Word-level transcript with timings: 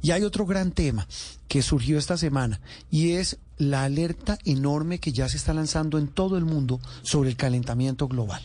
Y 0.00 0.12
hay 0.12 0.22
otro 0.22 0.46
gran 0.46 0.70
tema 0.70 1.08
que 1.48 1.62
surgió 1.62 1.98
esta 1.98 2.16
semana 2.16 2.60
y 2.92 3.14
es 3.14 3.38
la 3.58 3.82
alerta 3.82 4.38
enorme 4.44 5.00
que 5.00 5.10
ya 5.10 5.28
se 5.28 5.36
está 5.36 5.52
lanzando 5.52 5.98
en 5.98 6.06
todo 6.06 6.38
el 6.38 6.44
mundo 6.44 6.80
sobre 7.02 7.30
el 7.30 7.36
calentamiento 7.36 8.06
global. 8.06 8.40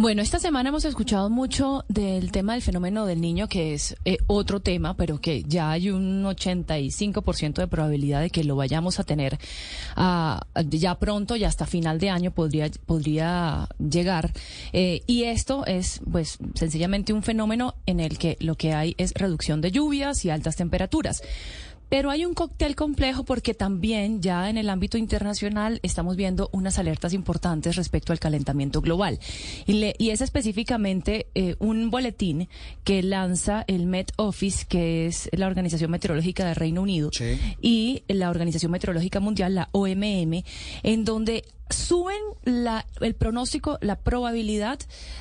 Bueno, 0.00 0.22
esta 0.22 0.38
semana 0.38 0.70
hemos 0.70 0.86
escuchado 0.86 1.28
mucho 1.28 1.84
del 1.88 2.32
tema 2.32 2.54
del 2.54 2.62
fenómeno 2.62 3.04
del 3.04 3.20
niño, 3.20 3.48
que 3.48 3.74
es 3.74 3.96
eh, 4.06 4.16
otro 4.28 4.60
tema, 4.60 4.94
pero 4.96 5.20
que 5.20 5.42
ya 5.42 5.70
hay 5.70 5.90
un 5.90 6.24
85% 6.24 7.56
de 7.56 7.68
probabilidad 7.68 8.22
de 8.22 8.30
que 8.30 8.42
lo 8.42 8.56
vayamos 8.56 8.98
a 8.98 9.04
tener 9.04 9.38
uh, 9.98 10.40
ya 10.70 10.98
pronto, 10.98 11.36
ya 11.36 11.48
hasta 11.48 11.66
final 11.66 11.98
de 11.98 12.08
año 12.08 12.30
podría, 12.30 12.70
podría 12.86 13.68
llegar. 13.78 14.32
Eh, 14.72 15.02
y 15.06 15.24
esto 15.24 15.66
es, 15.66 16.00
pues, 16.10 16.38
sencillamente 16.54 17.12
un 17.12 17.22
fenómeno 17.22 17.74
en 17.84 18.00
el 18.00 18.16
que 18.16 18.38
lo 18.40 18.54
que 18.54 18.72
hay 18.72 18.94
es 18.96 19.12
reducción 19.12 19.60
de 19.60 19.70
lluvias 19.70 20.24
y 20.24 20.30
altas 20.30 20.56
temperaturas. 20.56 21.22
Pero 21.90 22.10
hay 22.10 22.24
un 22.24 22.32
cóctel 22.34 22.76
complejo 22.76 23.24
porque 23.24 23.52
también 23.52 24.22
ya 24.22 24.48
en 24.48 24.56
el 24.56 24.70
ámbito 24.70 24.96
internacional 24.96 25.80
estamos 25.82 26.16
viendo 26.16 26.48
unas 26.52 26.78
alertas 26.78 27.12
importantes 27.12 27.76
respecto 27.76 28.12
al 28.12 28.20
calentamiento 28.20 28.80
global. 28.80 29.18
Y, 29.66 30.10
es 30.10 30.20
específicamente 30.20 31.26
eh, 31.34 31.56
un 31.58 31.90
boletín 31.90 32.48
que 32.84 33.02
lanza 33.02 33.64
el 33.66 33.86
Met 33.86 34.12
Office, 34.16 34.66
que 34.68 35.06
es 35.06 35.28
la 35.32 35.48
Organización 35.48 35.90
Meteorológica 35.90 36.46
del 36.46 36.54
Reino 36.56 36.82
Unido, 36.82 37.10
y 37.60 38.04
la 38.08 38.30
Organización 38.30 38.72
Meteorológica 38.72 39.20
Mundial, 39.20 39.56
la 39.56 39.68
OMM, 39.72 40.44
en 40.82 41.04
donde 41.04 41.44
suben 41.70 42.20
la, 42.44 42.86
el 43.00 43.14
pronóstico, 43.14 43.78
la 43.80 43.96
probabilidad 43.96 44.78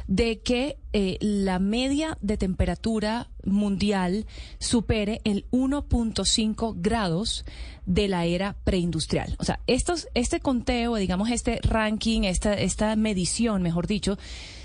de 0.07 0.39
que 0.39 0.77
eh, 0.93 1.17
la 1.21 1.59
media 1.59 2.17
de 2.21 2.37
temperatura 2.37 3.29
mundial 3.43 4.25
supere 4.59 5.21
el 5.23 5.45
1.5 5.51 6.73
grados 6.77 7.45
de 7.85 8.07
la 8.07 8.25
era 8.25 8.55
preindustrial. 8.63 9.35
O 9.39 9.43
sea, 9.43 9.59
estos, 9.67 10.07
este 10.13 10.39
conteo, 10.39 10.95
digamos, 10.95 11.29
este 11.31 11.59
ranking, 11.63 12.23
esta, 12.23 12.53
esta 12.53 12.95
medición, 12.95 13.61
mejor 13.61 13.87
dicho, 13.87 14.17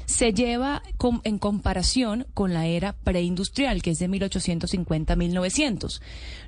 se 0.07 0.33
lleva 0.33 0.83
en 1.25 1.39
comparación 1.39 2.27
con 2.35 2.53
la 2.53 2.67
era 2.67 2.93
preindustrial, 2.93 3.83
que 3.83 3.91
es 3.91 3.99
de 3.99 4.09
1850 4.09 5.17
1900. 5.17 6.03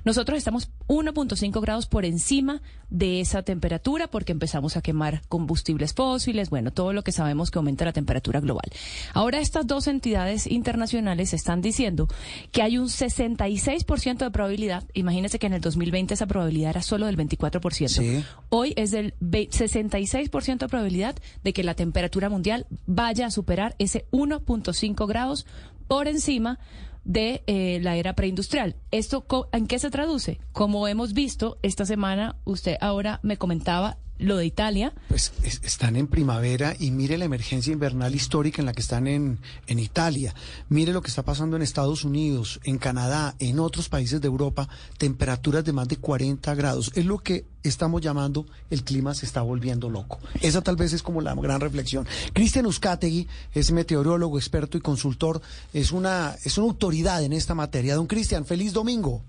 Nosotros 0.05 0.37
estamos 0.37 0.69
1.5 0.87 1.61
grados 1.61 1.85
por 1.85 2.05
encima 2.05 2.61
de 2.89 3.19
esa 3.19 3.43
temperatura 3.43 4.07
porque 4.07 4.31
empezamos 4.31 4.77
a 4.77 4.81
quemar 4.81 5.21
combustibles 5.27 5.93
fósiles, 5.93 6.49
bueno, 6.49 6.71
todo 6.71 6.93
lo 6.93 7.03
que 7.03 7.11
sabemos 7.11 7.51
que 7.51 7.59
aumenta 7.59 7.83
la 7.83 7.93
temperatura 7.93 8.39
global. 8.39 8.69
Ahora 9.13 9.39
estas 9.39 9.67
dos 9.67 9.87
entidades 9.87 10.47
internacionales 10.47 11.33
están 11.33 11.61
diciendo 11.61 12.07
que 12.51 12.61
hay 12.61 12.77
un 12.77 12.87
66% 12.87 14.17
de 14.17 14.31
probabilidad, 14.31 14.85
imagínense 14.93 15.39
que 15.39 15.47
en 15.47 15.53
el 15.53 15.61
2020 15.61 16.13
esa 16.13 16.27
probabilidad 16.27 16.71
era 16.71 16.81
solo 16.81 17.07
del 17.07 17.17
24%. 17.17 18.23
Hoy 18.49 18.73
es 18.77 18.91
del 18.91 19.13
66% 19.19 20.57
de 20.57 20.67
probabilidad 20.69 21.15
de 21.43 21.53
que 21.53 21.63
la 21.63 21.73
temperatura 21.73 22.29
mundial 22.29 22.65
vaya 22.85 23.27
a 23.27 23.31
superar 23.47 23.75
ese 23.79 24.05
1.5 24.11 25.07
grados 25.07 25.45
por 25.87 26.09
encima 26.09 26.59
de 27.05 27.43
eh, 27.47 27.79
la 27.81 27.95
era 27.95 28.13
preindustrial. 28.13 28.75
¿Esto 28.91 29.25
en 29.53 29.67
qué 29.67 29.79
se 29.79 29.89
traduce? 29.89 30.41
Como 30.51 30.85
hemos 30.89 31.13
visto 31.13 31.57
esta 31.61 31.85
semana, 31.85 32.35
usted 32.43 32.75
ahora 32.81 33.21
me 33.23 33.37
comentaba 33.37 33.99
lo 34.19 34.37
de 34.37 34.45
Italia. 34.45 34.93
Pues 35.07 35.31
están 35.63 35.95
en 35.95 36.07
primavera 36.07 36.75
y 36.79 36.91
mire 36.91 37.17
la 37.17 37.25
emergencia 37.25 37.73
invernal 37.73 38.15
histórica 38.15 38.61
en 38.61 38.65
la 38.65 38.73
que 38.73 38.81
están 38.81 39.07
en, 39.07 39.39
en 39.67 39.79
Italia. 39.79 40.33
Mire 40.69 40.93
lo 40.93 41.01
que 41.01 41.09
está 41.09 41.23
pasando 41.23 41.55
en 41.55 41.61
Estados 41.61 42.03
Unidos, 42.03 42.59
en 42.63 42.77
Canadá, 42.77 43.35
en 43.39 43.59
otros 43.59 43.89
países 43.89 44.21
de 44.21 44.27
Europa, 44.27 44.67
temperaturas 44.97 45.63
de 45.63 45.73
más 45.73 45.87
de 45.87 45.97
40 45.97 46.53
grados. 46.55 46.91
Es 46.95 47.05
lo 47.05 47.19
que 47.19 47.45
estamos 47.63 48.01
llamando 48.01 48.45
el 48.69 48.83
clima 48.83 49.13
se 49.13 49.25
está 49.25 49.41
volviendo 49.41 49.89
loco. 49.89 50.19
Esa 50.41 50.61
tal 50.61 50.75
vez 50.75 50.93
es 50.93 51.03
como 51.03 51.21
la 51.21 51.35
gran 51.35 51.61
reflexión. 51.61 52.07
Cristian 52.33 52.65
Uzcategui 52.65 53.27
es 53.53 53.71
meteorólogo, 53.71 54.37
experto 54.37 54.77
y 54.77 54.81
consultor, 54.81 55.41
es 55.73 55.91
una, 55.91 56.35
es 56.43 56.57
una 56.57 56.67
autoridad 56.67 57.23
en 57.23 57.33
esta 57.33 57.55
materia. 57.55 57.95
Don 57.95 58.07
Cristian, 58.07 58.45
feliz 58.45 58.73
domingo. 58.73 59.23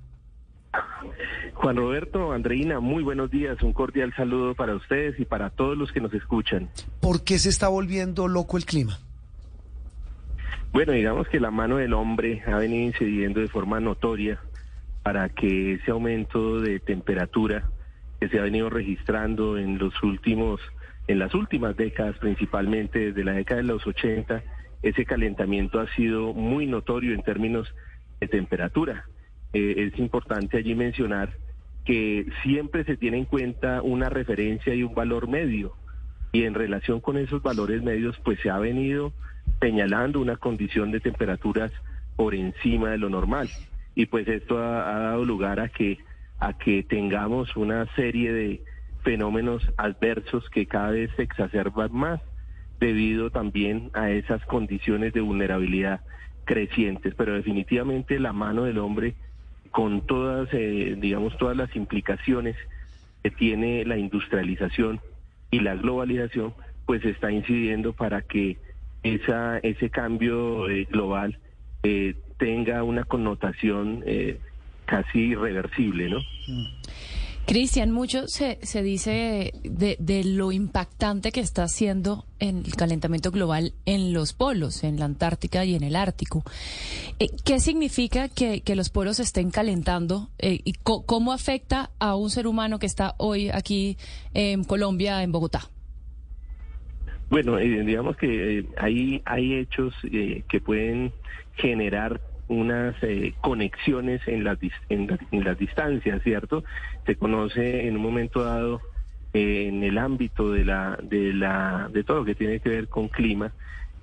Juan 1.58 1.74
Roberto, 1.74 2.30
Andreina, 2.30 2.78
muy 2.78 3.02
buenos 3.02 3.32
días. 3.32 3.60
Un 3.62 3.72
cordial 3.72 4.14
saludo 4.14 4.54
para 4.54 4.76
ustedes 4.76 5.18
y 5.18 5.24
para 5.24 5.50
todos 5.50 5.76
los 5.76 5.90
que 5.90 6.00
nos 6.00 6.14
escuchan. 6.14 6.70
¿Por 7.00 7.24
qué 7.24 7.36
se 7.40 7.48
está 7.48 7.66
volviendo 7.66 8.28
loco 8.28 8.56
el 8.56 8.64
clima? 8.64 9.00
Bueno, 10.72 10.92
digamos 10.92 11.26
que 11.26 11.40
la 11.40 11.50
mano 11.50 11.78
del 11.78 11.94
hombre 11.94 12.44
ha 12.46 12.58
venido 12.58 12.86
incidiendo 12.86 13.40
de 13.40 13.48
forma 13.48 13.80
notoria 13.80 14.38
para 15.02 15.30
que 15.30 15.74
ese 15.74 15.90
aumento 15.90 16.60
de 16.60 16.78
temperatura 16.78 17.68
que 18.20 18.28
se 18.28 18.38
ha 18.38 18.42
venido 18.42 18.70
registrando 18.70 19.58
en 19.58 19.78
los 19.78 20.00
últimos, 20.04 20.60
en 21.08 21.18
las 21.18 21.34
últimas 21.34 21.76
décadas, 21.76 22.16
principalmente 22.18 23.06
desde 23.06 23.24
la 23.24 23.32
década 23.32 23.62
de 23.62 23.66
los 23.66 23.84
80, 23.84 24.44
ese 24.84 25.04
calentamiento 25.04 25.80
ha 25.80 25.92
sido 25.96 26.32
muy 26.34 26.66
notorio 26.66 27.14
en 27.14 27.22
términos 27.24 27.66
de 28.20 28.28
temperatura. 28.28 29.06
Eh, 29.52 29.90
es 29.92 29.98
importante 29.98 30.58
allí 30.58 30.76
mencionar 30.76 31.47
que 31.88 32.26
siempre 32.42 32.84
se 32.84 32.98
tiene 32.98 33.16
en 33.16 33.24
cuenta 33.24 33.80
una 33.80 34.10
referencia 34.10 34.74
y 34.74 34.82
un 34.82 34.94
valor 34.94 35.26
medio. 35.26 35.72
Y 36.32 36.42
en 36.42 36.52
relación 36.52 37.00
con 37.00 37.16
esos 37.16 37.42
valores 37.42 37.82
medios, 37.82 38.20
pues 38.22 38.38
se 38.40 38.50
ha 38.50 38.58
venido 38.58 39.14
señalando 39.58 40.20
una 40.20 40.36
condición 40.36 40.90
de 40.90 41.00
temperaturas 41.00 41.72
por 42.14 42.34
encima 42.34 42.90
de 42.90 42.98
lo 42.98 43.08
normal. 43.08 43.48
Y 43.94 44.04
pues 44.04 44.28
esto 44.28 44.58
ha, 44.58 44.98
dado 44.98 45.24
lugar 45.24 45.60
a 45.60 45.70
que, 45.70 45.96
a 46.38 46.58
que 46.58 46.82
tengamos 46.82 47.56
una 47.56 47.86
serie 47.94 48.34
de 48.34 48.62
fenómenos 49.02 49.66
adversos 49.78 50.46
que 50.50 50.66
cada 50.66 50.90
vez 50.90 51.10
se 51.16 51.22
exacerban 51.22 51.90
más 51.94 52.20
debido 52.80 53.30
también 53.30 53.90
a 53.94 54.10
esas 54.10 54.44
condiciones 54.44 55.14
de 55.14 55.22
vulnerabilidad 55.22 56.02
crecientes. 56.44 57.14
Pero 57.14 57.32
definitivamente 57.32 58.20
la 58.20 58.34
mano 58.34 58.64
del 58.64 58.76
hombre 58.76 59.14
con 59.70 60.06
todas, 60.06 60.48
eh, 60.52 60.96
digamos, 60.98 61.36
todas 61.38 61.56
las 61.56 61.74
implicaciones 61.76 62.56
que 63.22 63.30
tiene 63.30 63.84
la 63.84 63.96
industrialización 63.96 65.00
y 65.50 65.60
la 65.60 65.74
globalización, 65.74 66.54
pues 66.86 67.04
está 67.04 67.30
incidiendo 67.30 67.92
para 67.92 68.22
que 68.22 68.58
esa, 69.02 69.58
ese 69.58 69.90
cambio 69.90 70.68
eh, 70.68 70.86
global 70.90 71.38
eh, 71.82 72.14
tenga 72.38 72.82
una 72.82 73.04
connotación 73.04 74.04
casi 74.84 75.18
irreversible, 75.18 76.08
¿no? 76.08 76.20
Mm. 76.46 76.66
Cristian, 77.48 77.92
mucho 77.92 78.28
se, 78.28 78.58
se 78.60 78.82
dice 78.82 79.54
de, 79.64 80.22
lo 80.22 80.52
impactante 80.52 81.32
que 81.32 81.40
está 81.40 81.62
haciendo 81.62 82.26
el 82.40 82.74
calentamiento 82.76 83.30
global 83.30 83.72
en 83.86 84.12
los 84.12 84.34
polos, 84.34 84.84
en 84.84 84.98
la 84.98 85.06
Antártica 85.06 85.64
y 85.64 85.74
en 85.74 85.82
el 85.82 85.96
Ártico. 85.96 86.44
Eh, 87.18 87.28
¿Qué 87.46 87.58
significa 87.58 88.28
que, 88.28 88.62
los 88.76 88.90
polos 88.90 89.18
estén 89.18 89.50
calentando 89.50 90.28
eh, 90.38 90.60
y 90.62 90.74
cómo 90.82 91.32
afecta 91.32 91.88
a 91.98 92.16
un 92.16 92.28
ser 92.28 92.46
humano 92.46 92.78
que 92.78 92.84
está 92.84 93.14
hoy 93.16 93.48
aquí 93.48 93.96
en 94.34 94.64
Colombia, 94.64 95.22
en 95.22 95.32
Bogotá? 95.32 95.70
Bueno, 97.30 97.58
eh, 97.58 97.82
digamos 97.82 98.18
que 98.18 98.66
hay, 98.76 99.22
hay 99.24 99.54
hechos 99.54 99.94
que 100.02 100.60
pueden 100.60 101.14
generar 101.56 102.20
unas 102.48 102.96
eh, 103.02 103.34
conexiones 103.40 104.26
en 104.26 104.44
las, 104.44 104.58
en, 104.88 105.08
las 105.44 105.58
distancias, 105.58 106.22
¿cierto? 106.22 106.64
Se 107.06 107.16
conoce 107.16 107.86
en 107.86 107.96
un 107.96 108.02
momento 108.02 108.42
dado 108.42 108.80
eh, 109.34 109.66
en 109.68 109.82
el 109.82 109.98
ámbito 109.98 110.50
de, 110.52 110.64
la, 110.64 110.98
de, 111.02 111.32
la, 111.34 111.88
de 111.92 112.04
todo 112.04 112.18
lo 112.18 112.24
que 112.24 112.34
tiene 112.34 112.60
que 112.60 112.70
ver 112.70 112.88
con 112.88 113.08
clima, 113.08 113.52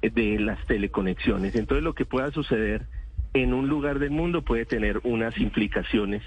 eh, 0.01 0.09
de 0.09 0.39
las 0.39 0.63
teleconexiones. 0.67 1.55
Entonces 1.55 1.83
lo 1.83 1.93
que 1.93 2.05
pueda 2.05 2.31
suceder 2.31 2.83
en 3.33 3.53
un 3.53 3.67
lugar 3.67 3.99
del 3.99 4.11
mundo 4.11 4.43
puede 4.43 4.65
tener 4.65 5.01
unas 5.03 5.37
implicaciones 5.37 6.21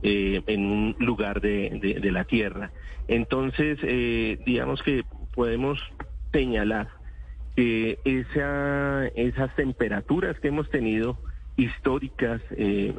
en 0.00 0.64
un 0.64 0.96
lugar 1.00 1.40
de, 1.40 1.98
de 2.00 2.12
la 2.12 2.22
Tierra. 2.22 2.70
Entonces, 3.08 3.80
digamos 4.44 4.80
que 4.84 5.02
podemos 5.34 5.80
señalar 6.32 6.88
que 7.56 7.98
esa, 8.04 9.08
esas 9.16 9.54
temperaturas 9.56 10.38
que 10.38 10.46
hemos 10.46 10.70
tenido 10.70 11.18
históricas. 11.58 12.40
Eh, 12.52 12.94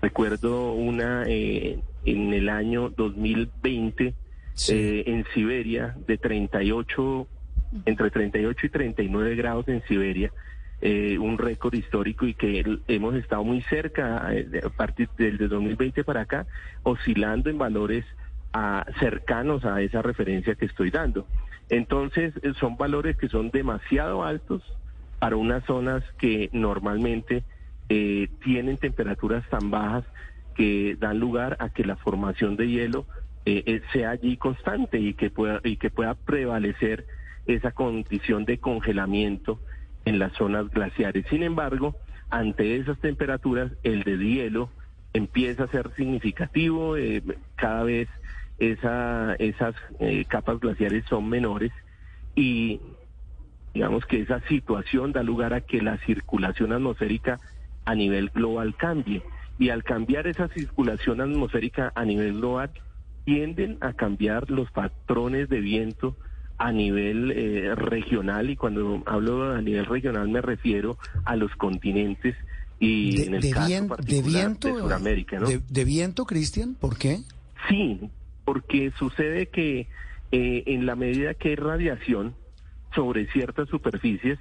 recuerdo 0.00 0.74
una 0.74 1.24
eh, 1.26 1.80
en 2.04 2.32
el 2.32 2.48
año 2.48 2.90
2020 2.90 4.14
eh, 4.68 5.04
en 5.06 5.24
Siberia 5.34 5.96
de 6.06 6.18
38, 6.18 7.26
entre 7.86 8.10
38 8.10 8.66
y 8.66 8.68
39 8.68 9.34
grados 9.34 9.66
en 9.68 9.82
Siberia. 9.88 10.30
un 10.82 11.38
récord 11.38 11.72
histórico 11.74 12.26
y 12.26 12.34
que 12.34 12.78
hemos 12.88 13.14
estado 13.14 13.42
muy 13.42 13.62
cerca 13.62 14.28
a 14.28 14.68
partir 14.76 15.08
del 15.16 15.48
2020 15.48 16.04
para 16.04 16.20
acá, 16.22 16.46
oscilando 16.82 17.48
en 17.48 17.56
valores 17.56 18.04
a, 18.52 18.84
cercanos 19.00 19.64
a 19.64 19.80
esa 19.80 20.02
referencia 20.02 20.54
que 20.56 20.66
estoy 20.66 20.90
dando. 20.90 21.26
Entonces, 21.70 22.34
son 22.60 22.76
valores 22.76 23.16
que 23.16 23.28
son 23.30 23.50
demasiado 23.50 24.24
altos 24.24 24.62
para 25.18 25.36
unas 25.36 25.64
zonas 25.64 26.04
que 26.18 26.50
normalmente 26.52 27.44
eh, 27.88 28.28
tienen 28.42 28.78
temperaturas 28.78 29.48
tan 29.48 29.70
bajas 29.70 30.04
que 30.54 30.96
dan 30.98 31.18
lugar 31.18 31.56
a 31.60 31.70
que 31.70 31.84
la 31.84 31.96
formación 31.96 32.56
de 32.56 32.68
hielo 32.68 33.06
eh, 33.44 33.82
sea 33.92 34.10
allí 34.10 34.36
constante 34.36 34.98
y 34.98 35.14
que 35.14 35.30
pueda 35.30 35.60
y 35.64 35.76
que 35.76 35.90
pueda 35.90 36.14
prevalecer 36.14 37.06
esa 37.46 37.72
condición 37.72 38.44
de 38.44 38.58
congelamiento 38.58 39.60
en 40.04 40.18
las 40.18 40.32
zonas 40.32 40.70
glaciares. 40.70 41.26
Sin 41.28 41.42
embargo, 41.42 41.96
ante 42.30 42.76
esas 42.76 42.98
temperaturas, 42.98 43.72
el 43.82 44.02
deshielo 44.02 44.70
empieza 45.12 45.64
a 45.64 45.68
ser 45.68 45.90
significativo, 45.94 46.96
eh, 46.96 47.22
cada 47.56 47.84
vez 47.84 48.08
esa, 48.58 49.34
esas 49.34 49.74
eh, 50.00 50.24
capas 50.26 50.60
glaciares 50.60 51.04
son 51.06 51.28
menores 51.28 51.72
y 52.34 52.80
digamos 53.72 54.04
que 54.06 54.20
esa 54.20 54.40
situación 54.48 55.12
da 55.12 55.22
lugar 55.22 55.52
a 55.54 55.60
que 55.60 55.82
la 55.82 55.98
circulación 55.98 56.72
atmosférica 56.72 57.40
a 57.84 57.94
nivel 57.94 58.30
global 58.30 58.76
cambie. 58.76 59.22
Y 59.58 59.70
al 59.70 59.84
cambiar 59.84 60.26
esa 60.26 60.48
circulación 60.48 61.20
atmosférica 61.20 61.92
a 61.94 62.04
nivel 62.04 62.34
global, 62.34 62.70
tienden 63.24 63.78
a 63.80 63.92
cambiar 63.92 64.50
los 64.50 64.70
patrones 64.70 65.48
de 65.48 65.60
viento 65.60 66.16
a 66.58 66.72
nivel 66.72 67.32
eh, 67.32 67.74
regional 67.74 68.50
y 68.50 68.56
cuando 68.56 69.02
hablo 69.06 69.52
a 69.52 69.60
nivel 69.60 69.86
regional 69.86 70.28
me 70.28 70.40
refiero 70.40 70.98
a 71.24 71.34
los 71.36 71.50
continentes 71.56 72.36
y 72.78 73.22
en 73.22 73.34
el 73.34 73.50
caso 73.50 73.96
de 73.98 74.22
viento, 74.22 74.68
de 74.68 74.80
Sudamérica, 74.80 75.38
¿no? 75.38 75.46
De, 75.46 75.84
viento, 75.84 76.26
Cristian, 76.26 76.74
¿por 76.74 76.98
qué? 76.98 77.20
Sí, 77.68 78.10
porque 78.44 78.92
sucede 78.98 79.46
que 79.46 79.88
eh, 80.32 80.62
en 80.66 80.84
la 80.84 80.96
medida 80.96 81.34
que 81.34 81.50
hay 81.50 81.56
radiación 81.56 82.34
sobre 82.94 83.26
ciertas 83.32 83.68
superficies, 83.68 84.38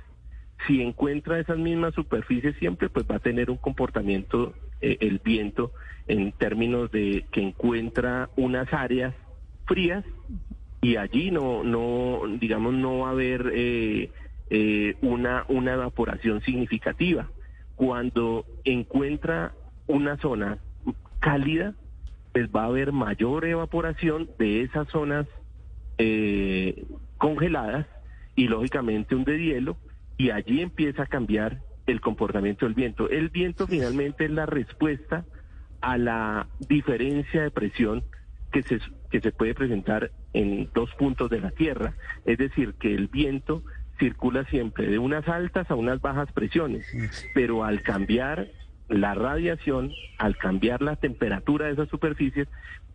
si 0.67 0.81
encuentra 0.81 1.39
esas 1.39 1.57
mismas 1.57 1.93
superficies 1.93 2.55
siempre, 2.57 2.89
pues 2.89 3.05
va 3.09 3.15
a 3.15 3.19
tener 3.19 3.49
un 3.49 3.57
comportamiento 3.57 4.53
eh, 4.81 4.97
el 5.01 5.19
viento 5.19 5.71
en 6.07 6.31
términos 6.33 6.91
de 6.91 7.25
que 7.31 7.41
encuentra 7.41 8.29
unas 8.35 8.71
áreas 8.73 9.13
frías 9.65 10.03
y 10.81 10.97
allí 10.97 11.31
no, 11.31 11.63
no, 11.63 12.21
digamos, 12.39 12.73
no 12.73 12.99
va 12.99 13.09
a 13.09 13.11
haber 13.11 13.51
eh, 13.53 14.11
eh, 14.49 14.95
una, 15.01 15.45
una 15.47 15.73
evaporación 15.73 16.41
significativa. 16.41 17.29
Cuando 17.75 18.45
encuentra 18.65 19.53
una 19.87 20.17
zona 20.17 20.57
cálida, 21.19 21.73
pues 22.33 22.49
va 22.49 22.63
a 22.63 22.67
haber 22.67 22.91
mayor 22.91 23.45
evaporación 23.45 24.29
de 24.37 24.61
esas 24.61 24.87
zonas 24.89 25.27
congeladas 27.17 27.87
y 28.35 28.47
lógicamente 28.47 29.15
un 29.15 29.23
deshielo 29.23 29.77
y 30.17 30.29
allí 30.29 30.61
empieza 30.61 31.03
a 31.03 31.07
cambiar 31.07 31.61
el 31.87 32.01
comportamiento 32.01 32.65
del 32.65 32.75
viento. 32.75 33.09
El 33.09 33.29
viento 33.29 33.67
finalmente 33.67 34.25
es 34.25 34.31
la 34.31 34.45
respuesta 34.45 35.25
a 35.81 35.97
la 35.97 36.47
diferencia 36.67 37.43
de 37.43 37.51
presión 37.51 38.03
que 38.51 38.63
se, 38.63 38.79
que 39.09 39.19
se 39.19 39.31
puede 39.31 39.53
presentar 39.53 40.11
en 40.33 40.69
dos 40.73 40.93
puntos 40.95 41.29
de 41.29 41.41
la 41.41 41.51
Tierra. 41.51 41.93
Es 42.25 42.37
decir, 42.37 42.75
que 42.75 42.93
el 42.93 43.07
viento 43.07 43.63
circula 43.99 44.45
siempre 44.45 44.87
de 44.87 44.99
unas 44.99 45.27
altas 45.27 45.69
a 45.69 45.75
unas 45.75 46.01
bajas 46.01 46.31
presiones, 46.31 46.85
pero 47.33 47.63
al 47.63 47.81
cambiar 47.81 48.47
la 48.89 49.13
radiación, 49.13 49.91
al 50.17 50.37
cambiar 50.37 50.81
la 50.81 50.95
temperatura 50.95 51.67
de 51.67 51.73
esas 51.73 51.89
superficies, 51.89 52.47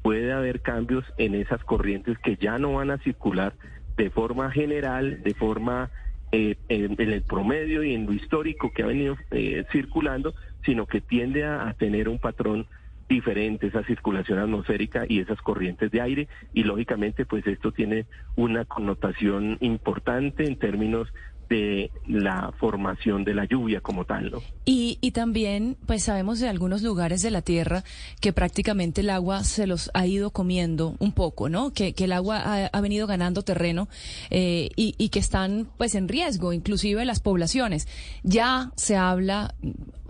puede 0.03 0.33
haber 0.33 0.61
cambios 0.61 1.05
en 1.19 1.35
esas 1.35 1.63
corrientes 1.65 2.19
que 2.19 2.37
ya 2.37 2.59
no 2.59 2.75
van 2.75 2.91
a 2.91 2.99
circular 2.99 3.55
de 3.97 4.11
forma 4.11 4.51
general, 4.51 5.23
de 5.23 5.35
forma 5.35 5.91
eh, 6.33 6.57
en, 6.69 7.01
el 7.01 7.23
promedio 7.23 7.83
y 7.83 7.95
en 7.95 8.07
lo 8.07 8.13
histórico 8.13 8.73
que 8.73 8.83
ha 8.83 8.87
venido 8.87 9.17
eh, 9.31 9.65
circulando, 9.73 10.35
sino 10.65 10.87
que 10.87 11.01
tiende 11.01 11.45
a 11.45 11.75
tener 11.79 12.09
un 12.09 12.19
patrón 12.19 12.67
diferente 13.09 13.69
esa 13.69 13.83
circulación 13.85 14.39
atmosférica 14.39 15.07
y 15.09 15.21
esas 15.21 15.41
corrientes 15.41 15.91
de 15.91 16.01
aire. 16.01 16.29
Y 16.53 16.65
lógicamente 16.65 17.25
pues 17.25 17.47
esto 17.47 17.73
tiene 17.73 18.07
una 18.37 18.65
connotación 18.67 19.57
importante 19.61 20.45
en 20.45 20.57
términos 20.57 21.09
de 21.49 21.91
la 22.07 22.53
formación 22.59 23.25
de 23.25 23.35
la 23.35 23.45
lluvia 23.45 23.81
como 23.81 24.05
tal, 24.05 24.31
¿no? 24.31 24.43
Y, 24.65 24.99
y 25.01 25.13
también, 25.13 25.77
pues 25.87 26.05
sabemos 26.05 26.41
de 26.41 26.49
algunos 26.49 26.83
lugares 26.83 27.23
de 27.23 27.31
la 27.31 27.43
Tierra 27.43 27.85
que 28.21 28.33
prácticamente 28.33 29.01
el 29.01 29.11
agua 29.11 29.45
se 29.45 29.67
los 29.67 29.91
ha 29.95 30.07
ido 30.07 30.31
comiendo 30.31 30.95
un 30.99 31.13
poco, 31.13 31.49
¿no? 31.49 31.73
Que, 31.73 31.95
que 31.95 32.05
el 32.05 32.13
agua 32.13 32.67
ha, 32.67 32.81
venido 32.81 33.07
ganando 33.07 33.43
terreno 33.43 33.89
eh, 34.31 34.71
y, 34.77 34.95
y, 34.99 35.09
que 35.09 35.19
están, 35.19 35.69
pues, 35.79 35.95
en 35.95 36.09
riesgo, 36.09 36.53
inclusive 36.53 37.05
las 37.05 37.21
poblaciones. 37.21 37.89
Ya 38.23 38.73
se 38.77 38.97
habla 38.97 39.55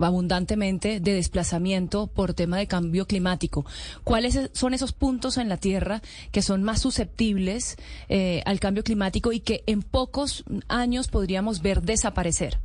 abundantemente 0.07 0.99
de 0.99 1.13
desplazamiento 1.13 2.07
por 2.07 2.33
tema 2.33 2.57
de 2.57 2.67
cambio 2.67 3.05
climático. 3.05 3.65
¿Cuáles 4.03 4.49
son 4.53 4.73
esos 4.73 4.93
puntos 4.93 5.37
en 5.37 5.49
la 5.49 5.57
Tierra 5.57 6.01
que 6.31 6.41
son 6.41 6.63
más 6.63 6.81
susceptibles 6.81 7.77
eh, 8.07 8.41
al 8.45 8.59
cambio 8.59 8.83
climático 8.83 9.31
y 9.31 9.39
que 9.39 9.63
en 9.67 9.81
pocos 9.81 10.43
años 10.67 11.07
podríamos 11.07 11.61
ver 11.61 11.81
desaparecer? 11.81 12.57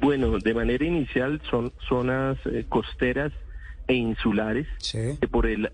Bueno, 0.00 0.38
de 0.38 0.54
manera 0.54 0.84
inicial 0.84 1.40
son 1.50 1.72
zonas 1.88 2.38
eh, 2.46 2.64
costeras 2.68 3.32
e 3.86 3.94
insulares, 3.94 4.66
que 4.90 5.28
por 5.28 5.46
el, 5.46 5.70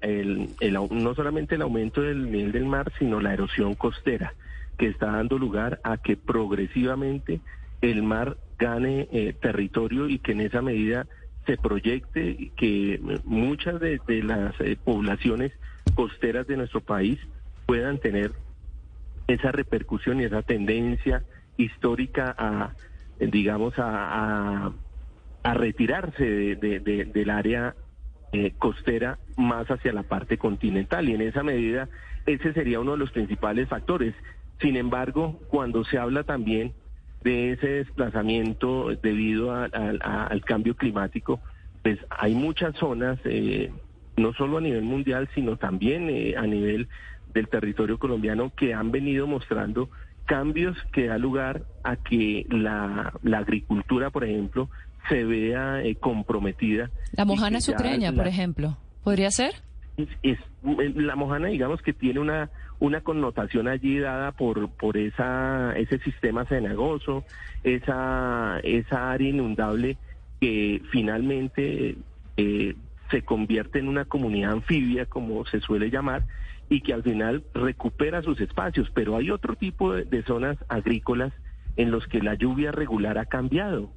no 0.91 1.15
solamente 1.15 1.55
el 1.55 1.63
aumento 1.63 2.03
del 2.03 2.31
nivel 2.31 2.53
del 2.53 2.65
mar, 2.65 2.93
sino 2.99 3.21
la 3.21 3.33
erosión 3.33 3.75
costera, 3.75 4.35
que 4.79 4.89
está 4.89 5.07
dando 5.13 5.39
lugar 5.39 5.81
a 5.85 5.97
que 5.99 6.17
progresivamente 6.17 7.41
el 7.83 8.03
mar 8.03 8.37
gane 8.61 9.09
eh, 9.11 9.35
territorio 9.41 10.09
y 10.09 10.19
que 10.19 10.33
en 10.33 10.43
esa 10.43 10.63
medida 10.63 11.07
se 11.47 11.57
proyecte 11.57 12.53
que 12.57 13.01
muchas 13.25 13.81
de, 13.81 13.99
las 14.23 14.61
eh, 14.61 14.77
poblaciones 14.85 15.53
costeras 15.95 16.47
de 16.47 16.59
nuestro 16.59 16.81
país 16.83 17.19
puedan 17.67 17.99
tener 17.99 18.33
esa 19.27 19.51
repercusión 19.51 20.21
y 20.21 20.25
esa 20.25 20.43
tendencia 20.43 21.25
histórica 21.57 22.35
a, 22.39 22.75
digamos, 23.19 23.75
a, 23.79 24.71
retirarse 25.43 26.23
de, 26.57 26.81
del 26.81 27.31
área 27.31 27.75
eh, 28.33 28.53
costera 28.59 29.19
más 29.37 29.67
hacia 29.71 29.93
la 29.93 30.03
parte 30.03 30.37
continental. 30.37 31.09
Y 31.09 31.15
en 31.15 31.23
esa 31.23 31.43
medida, 31.43 31.89
ese 32.27 32.53
sería 32.53 32.81
uno 32.81 32.93
de 32.93 32.99
los 32.99 33.11
principales 33.11 33.69
factores. 33.69 34.15
Sin 34.61 34.77
embargo, 34.77 35.41
cuando 35.49 35.85
se 35.85 35.99
habla 35.99 36.25
también 36.25 36.75
de 37.23 37.53
ese 37.53 37.67
desplazamiento 37.69 38.89
debido 39.03 39.53
al 39.53 40.43
cambio 40.45 40.75
climático, 40.77 41.41
pues 41.83 41.99
hay 42.11 42.35
muchas 42.35 42.75
zonas, 42.77 43.19
eh, 43.25 43.71
no 44.17 44.33
solo 44.35 44.59
a 44.59 44.61
nivel 44.61 44.83
mundial, 44.83 45.29
sino 45.35 45.57
también 45.57 46.09
eh, 46.11 46.35
a 46.37 46.43
nivel 46.43 46.89
del 47.33 47.49
territorio 47.49 47.99
colombiano, 47.99 48.53
que 48.55 48.75
han 48.75 48.91
venido 48.91 49.27
mostrando 49.27 49.89
cambios 50.27 50.77
que 50.93 51.07
da 51.07 51.19
lugar 51.19 51.63
a 51.83 51.97
que 51.97 52.47
la, 52.51 53.13
agricultura, 53.37 54.11
por 54.11 54.25
ejemplo, 54.25 54.69
se 55.09 55.25
vea 55.25 55.83
eh, 55.83 55.97
comprometida. 55.97 56.91
La 57.13 57.25
mojana 57.25 57.61
sucreña, 57.61 58.13
por 58.13 58.27
ejemplo, 58.27 58.77
¿podría 59.03 59.31
ser? 59.31 59.55
La 60.63 61.17
mojana 61.17 61.49
digamos 61.49 61.83
que 61.83 61.93
tiene 61.93 62.21
una 62.21 62.51
una 62.79 63.01
connotación 63.03 63.69
allí 63.69 63.99
dada 63.99 64.33
por 64.33 64.69
por 64.71 64.97
esa 64.97 65.75
ese 65.77 65.99
sistema 65.99 66.45
cenagoso 66.45 67.25
esa 67.65 68.61
esa 68.63 69.13
área 69.13 69.29
inundable 69.29 69.97
que 70.41 70.83
finalmente 70.91 71.97
eh, 72.37 72.75
se 73.11 73.23
convierte 73.23 73.79
en 73.79 73.89
una 73.89 74.05
comunidad 74.05 74.53
anfibia 74.53 75.07
como 75.07 75.45
se 75.47 75.61
suele 75.61 75.91
llamar 75.91 76.25
y 76.69 76.81
que 76.81 76.95
al 76.95 77.03
final 77.03 77.45
recupera 77.53 78.23
sus 78.23 78.41
espacios. 78.41 78.91
Pero 78.95 79.17
hay 79.17 79.31
otro 79.31 79.57
tipo 79.57 79.93
de 79.93 80.23
zonas 80.23 80.57
agrícolas 80.69 81.33
en 81.77 81.91
los 81.91 82.07
que 82.07 82.23
la 82.23 82.35
lluvia 82.35 82.73
regular 82.73 83.19
ha 83.19 83.27
cambiado 83.27 83.91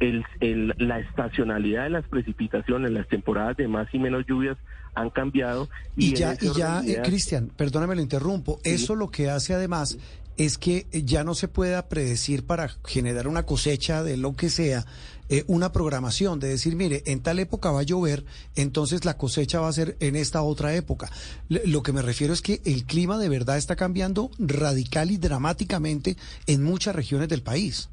el, 0.00 0.74
la 0.78 1.00
estacionalidad 1.00 1.84
de 1.84 1.90
las 1.90 2.06
precipitaciones, 2.06 2.90
las 2.90 3.08
temporadas 3.08 3.56
de 3.56 3.68
más 3.68 3.88
y 3.92 3.98
menos 3.98 4.24
lluvias 4.26 4.56
han 4.94 5.10
cambiado. 5.10 5.68
Y, 5.96 6.14
ya, 6.14 6.36
y 6.40 6.52
ya, 6.52 6.82
eh, 6.86 7.00
Cristian, 7.02 7.50
perdóname, 7.56 7.96
lo 7.96 8.02
interrumpo. 8.02 8.60
Eso 8.64 8.94
lo 8.94 9.10
que 9.10 9.30
hace 9.30 9.54
además 9.54 9.98
es 10.36 10.58
que 10.58 10.86
ya 10.92 11.24
no 11.24 11.34
se 11.34 11.48
pueda 11.48 11.88
predecir 11.88 12.46
para 12.46 12.68
generar 12.84 13.28
una 13.28 13.44
cosecha 13.44 14.02
de 14.02 14.16
lo 14.16 14.34
que 14.34 14.48
sea, 14.48 14.86
eh, 15.28 15.44
una 15.46 15.72
programación 15.72 16.40
de 16.40 16.48
decir, 16.48 16.74
mire, 16.74 17.02
en 17.06 17.20
tal 17.20 17.38
época 17.38 17.70
va 17.70 17.80
a 17.80 17.84
llover, 17.84 18.24
entonces 18.56 19.04
la 19.04 19.16
cosecha 19.16 19.60
va 19.60 19.68
a 19.68 19.72
ser 19.72 19.96
en 20.00 20.16
esta 20.16 20.42
otra 20.42 20.74
época. 20.74 21.10
lo 21.48 21.82
que 21.82 21.92
me 21.92 22.02
refiero 22.02 22.32
es 22.32 22.40
que 22.40 22.60
el 22.64 22.84
clima 22.84 23.18
de 23.18 23.28
verdad 23.28 23.58
está 23.58 23.76
cambiando 23.76 24.30
radical 24.38 25.10
y 25.10 25.18
dramáticamente 25.18 26.16
en 26.46 26.62
muchas 26.62 26.96
regiones 26.96 27.28
del 27.28 27.42
país. 27.42 27.88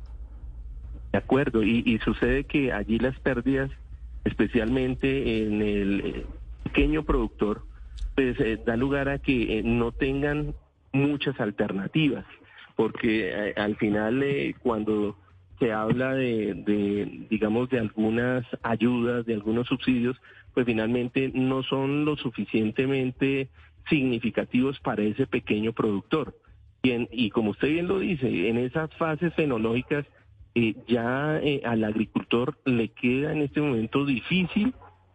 De 1.11 1.17
acuerdo, 1.17 1.63
y, 1.63 1.97
sucede 1.99 2.43
que 2.43 2.71
allí 2.71 2.99
las 2.99 3.19
pérdidas, 3.19 3.71
especialmente 4.25 5.43
en 5.43 5.61
el 5.61 6.01
eh, 6.01 6.25
pequeño 6.63 7.03
productor, 7.03 7.63
pues 8.15 8.39
eh, 8.39 8.59
da 8.63 8.75
lugar 8.75 9.09
a 9.09 9.17
que 9.17 9.57
eh, 9.57 9.63
no 9.63 9.91
tengan 9.91 10.53
muchas 10.91 11.39
alternativas, 11.39 12.25
porque 12.75 13.53
al 13.57 13.75
final 13.77 14.23
cuando 14.61 15.17
se 15.57 15.71
habla 15.73 16.13
de, 16.13 16.53
de, 16.53 17.25
digamos, 17.29 17.69
de 17.69 17.79
algunas 17.79 18.45
ayudas, 18.63 19.25
de 19.25 19.33
algunos 19.33 19.67
subsidios, 19.67 20.15
pues 20.53 20.65
finalmente 20.65 21.31
no 21.33 21.63
son 21.63 22.05
lo 22.05 22.15
suficientemente 22.17 23.49
significativos 23.89 24.79
para 24.79 25.03
ese 25.03 25.27
pequeño 25.27 25.73
productor. 25.73 26.35
Y, 26.81 27.07
y 27.11 27.29
como 27.31 27.51
usted 27.51 27.67
bien 27.67 27.87
lo 27.87 27.99
dice, 27.99 28.47
en 28.47 28.57
esas 28.57 28.93
fases 28.95 29.33
fenológicas 29.33 30.05
eh, 30.55 30.75
ya 30.87 31.39
eh, 31.41 31.61
al 31.63 31.83
agricultor 31.83 32.57
le 32.65 32.89
queda 32.89 33.31
en 33.31 33.41
este 33.41 33.61
momento 33.61 34.05
difícil 34.05 34.73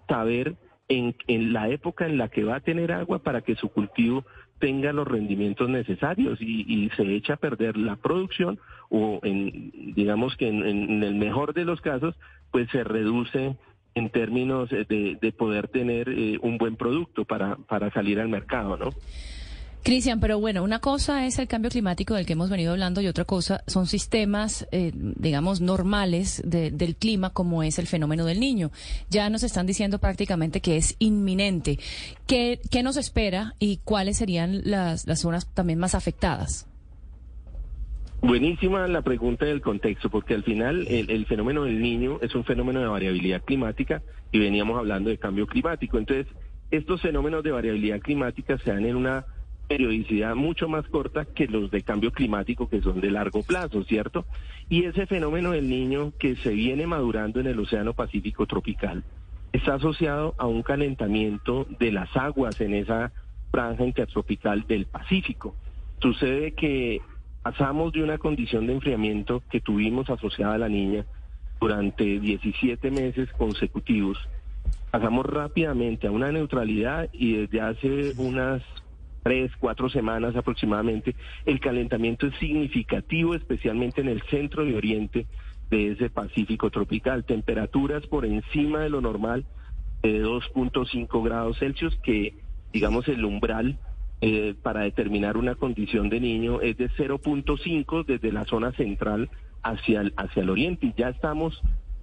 saber 0.09 0.55
en, 0.89 1.15
en, 1.27 1.53
la 1.53 1.69
época 1.69 2.07
en 2.07 2.19
la 2.19 2.29
que 2.29 2.45
va 2.45 2.57
a 2.57 2.61
tener 2.61 2.93
agua 2.93 3.21
para 3.21 3.41
que 3.41 3.57
su 3.57 3.69
cultivo 3.69 4.25
tenga 4.59 4.93
los 4.93 5.09
rendimientos 5.09 5.69
necesarios 5.69 6.41
y, 6.41 6.65
y 6.69 6.91
se 6.91 7.03
echa 7.15 7.35
a 7.35 7.39
perder 7.39 7.77
la 7.77 7.97
producción 7.97 8.59
o 8.91 9.21
en, 9.23 9.73
digamos 9.95 10.37
que 10.37 10.49
en, 10.49 11.03
el 11.03 11.15
mejor 11.17 11.55
de 11.55 11.65
los 11.65 11.81
casos 11.81 12.15
pues 12.51 12.69
se 12.71 12.85
reduce 12.85 13.57
en 13.95 14.11
términos 14.11 14.71
de, 14.71 15.19
de 15.21 15.33
poder 15.33 15.69
tener 15.69 16.09
eh, 16.09 16.39
un 16.43 16.59
buen 16.59 16.77
producto 16.77 17.25
para, 17.25 17.57
para 17.57 17.91
salir 17.93 18.21
al 18.21 18.29
mercado, 18.29 18.77
¿no? 18.77 18.91
Cristian, 19.85 20.19
pero 20.19 20.41
bueno, 20.41 20.65
una 20.65 20.79
cosa 20.79 21.27
es 21.27 21.39
el 21.39 21.47
cambio 21.47 21.71
climático 21.71 22.15
del 22.15 22.25
que 22.25 22.33
hemos 22.33 22.49
venido 22.49 22.73
hablando 22.73 23.03
y 23.03 23.07
otra 23.07 23.27
cosa 23.27 23.63
son 23.67 23.87
sistemas, 23.87 24.67
eh, 24.73 24.93
digamos, 24.95 25.61
normales 25.61 26.43
de, 26.43 26.71
del 26.71 26.97
clima 26.97 27.29
como 27.31 27.63
es 27.63 27.79
el 27.79 27.87
fenómeno 27.87 28.25
del 28.25 28.41
niño. 28.41 28.71
Ya 29.11 29.29
nos 29.29 29.43
están 29.43 29.67
diciendo 29.67 29.99
prácticamente 29.99 30.63
que 30.63 30.79
es 30.79 30.97
inminente. 31.01 31.79
¿Qué, 32.27 32.61
qué 32.71 32.83
nos 32.83 32.97
espera 32.97 33.57
y 33.59 33.77
cuáles 33.85 34.17
serían 34.17 34.63
las, 34.65 35.07
las 35.07 35.21
zonas 35.21 35.53
también 35.53 35.79
más 35.79 35.95
afectadas? 35.95 36.67
Buenísima 38.23 38.89
la 38.89 39.03
pregunta 39.03 39.45
del 39.45 39.61
contexto, 39.61 40.09
porque 40.09 40.33
al 40.33 40.45
final 40.45 40.87
el, 40.89 41.27
fenómeno 41.27 41.65
del 41.65 41.83
niño 41.83 42.21
es 42.23 42.35
un 42.35 42.45
fenómeno 42.45 42.81
de 42.81 42.87
variabilidad 42.87 43.43
climática 43.43 44.01
y 44.33 44.39
veníamos 44.39 44.79
hablando 44.79 45.11
de 45.11 45.19
cambio 45.19 45.47
climático. 45.47 45.99
Entonces, 45.99 46.27
estos 46.71 47.03
fenómenos 47.03 47.45
de 47.45 47.51
variabilidad 47.51 48.01
climática 48.01 48.57
se 48.57 48.71
dan 48.71 48.87
en 48.87 48.97
una 48.97 49.27
periodicidad 49.69 50.35
mucho 50.35 50.69
más 50.69 50.87
corta 50.89 51.25
que 51.25 51.47
los 51.47 51.71
de 51.71 51.83
cambio 51.83 52.13
climático 52.13 52.69
que 52.69 52.81
son 52.81 53.01
de 53.01 53.11
largo 53.11 53.43
plazo, 53.43 53.83
¿cierto? 53.85 54.25
Y 54.69 54.85
ese 54.85 55.07
fenómeno 55.07 55.53
del 55.53 55.69
niño 55.69 56.13
que 56.19 56.37
se 56.37 56.51
viene 56.51 56.87
madurando 56.87 57.41
en 57.41 57.47
el 57.47 57.59
Océano 57.59 57.95
Pacífico 57.95 58.47
tropical 58.47 59.05
está 59.53 59.75
asociado 59.75 60.35
a 60.39 60.47
un 60.47 60.63
calentamiento 60.63 61.67
de 61.79 61.93
las 61.93 62.15
aguas 62.17 62.61
en 62.61 62.75
esa 62.75 63.13
franja 63.51 63.85
intertropical 63.85 64.67
del 64.67 64.87
Pacífico. 64.87 65.55
Sucede 66.01 66.53
que 66.53 67.01
pasamos 67.43 67.93
de 67.93 68.03
una 68.03 68.19
condición 68.19 68.67
de 68.67 68.73
enfriamiento 68.73 69.43
que 69.51 69.61
tuvimos 69.61 70.11
asociada 70.11 70.55
a 70.55 70.59
la 70.59 70.69
niña 70.69 71.07
durante 71.61 72.19
17 72.21 72.91
meses 72.91 73.31
consecutivos, 73.39 74.19
pasamos 74.91 75.25
rápidamente 75.27 76.07
a 76.07 76.11
una 76.11 76.31
neutralidad 76.31 77.09
y 77.13 77.37
desde 77.37 77.61
hace 77.61 78.13
unas 78.19 78.63
tres, 79.25 79.51
cuatro 79.59 79.89
semanas 79.89 80.37
aproximadamente, 80.37 81.17
el 81.47 81.59
calentamiento 81.59 82.27
es 82.27 82.37
significativo, 82.37 83.35
especialmente 83.35 84.03
en 84.03 84.09
el 84.09 84.23
centro 84.25 84.65
y 84.69 84.75
oriente 84.75 85.27
de 85.71 85.93
ese 85.93 86.11
Pacífico 86.11 86.71
tropical. 86.71 87.25
Temperaturas 87.25 88.07
por 88.07 88.27
encima 88.27 88.81
de 88.81 88.91
lo 88.91 89.01
normal 89.01 89.47
de 90.03 90.23
2.5 90.23 91.25
grados 91.25 91.59
Celsius, 91.59 91.97
que 92.03 92.35
digamos 92.73 93.09
el 93.09 93.25
umbral 93.25 93.79
eh, 94.21 94.55
para 94.63 94.83
determinar 94.83 95.39
una 95.39 95.55
condición 95.55 96.11
de 96.11 96.21
niño 96.21 96.61
es 96.61 96.77
de 96.77 96.91
0.5 96.91 98.05
desde 98.05 98.31
la 98.31 98.45
zona 98.45 98.73
central 98.73 99.31
hacia 99.63 100.03
el, 100.03 100.13
hacia 100.19 100.43
el 100.43 100.51
oriente. 100.51 100.87
Y 100.87 100.95
ya 100.97 101.09
estamos 101.09 101.63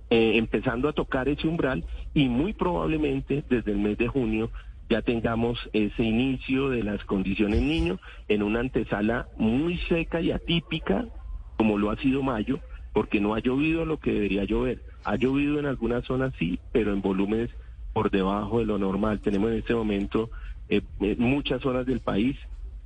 eh, 0.09 0.37
empezando 0.37 0.89
a 0.89 0.93
tocar 0.93 1.29
ese 1.29 1.47
umbral 1.47 1.85
y 2.15 2.27
muy 2.29 2.53
probablemente 2.53 3.43
desde 3.47 3.71
el 3.71 3.77
mes 3.77 3.97
de 3.99 4.07
junio 4.07 4.49
ya 4.91 5.01
tengamos 5.01 5.57
ese 5.71 6.03
inicio 6.03 6.67
de 6.67 6.83
las 6.83 7.01
condiciones 7.05 7.61
niño 7.61 7.97
en 8.27 8.43
una 8.43 8.59
antesala 8.59 9.29
muy 9.37 9.77
seca 9.87 10.19
y 10.19 10.31
atípica, 10.31 11.05
como 11.55 11.77
lo 11.77 11.91
ha 11.91 11.95
sido 11.95 12.23
mayo, 12.23 12.59
porque 12.91 13.21
no 13.21 13.33
ha 13.33 13.39
llovido 13.39 13.85
lo 13.85 14.01
que 14.01 14.11
debería 14.11 14.43
llover. 14.43 14.81
Ha 15.05 15.15
llovido 15.15 15.59
en 15.59 15.65
algunas 15.65 16.03
zonas 16.03 16.33
sí, 16.37 16.59
pero 16.73 16.91
en 16.91 17.01
volúmenes 17.01 17.49
por 17.93 18.11
debajo 18.11 18.59
de 18.59 18.65
lo 18.65 18.77
normal. 18.77 19.21
Tenemos 19.21 19.51
en 19.51 19.59
este 19.59 19.73
momento 19.73 20.29
eh, 20.67 20.81
eh 20.99 21.15
muchas 21.17 21.61
zonas 21.61 21.85
del 21.85 22.01
país 22.01 22.35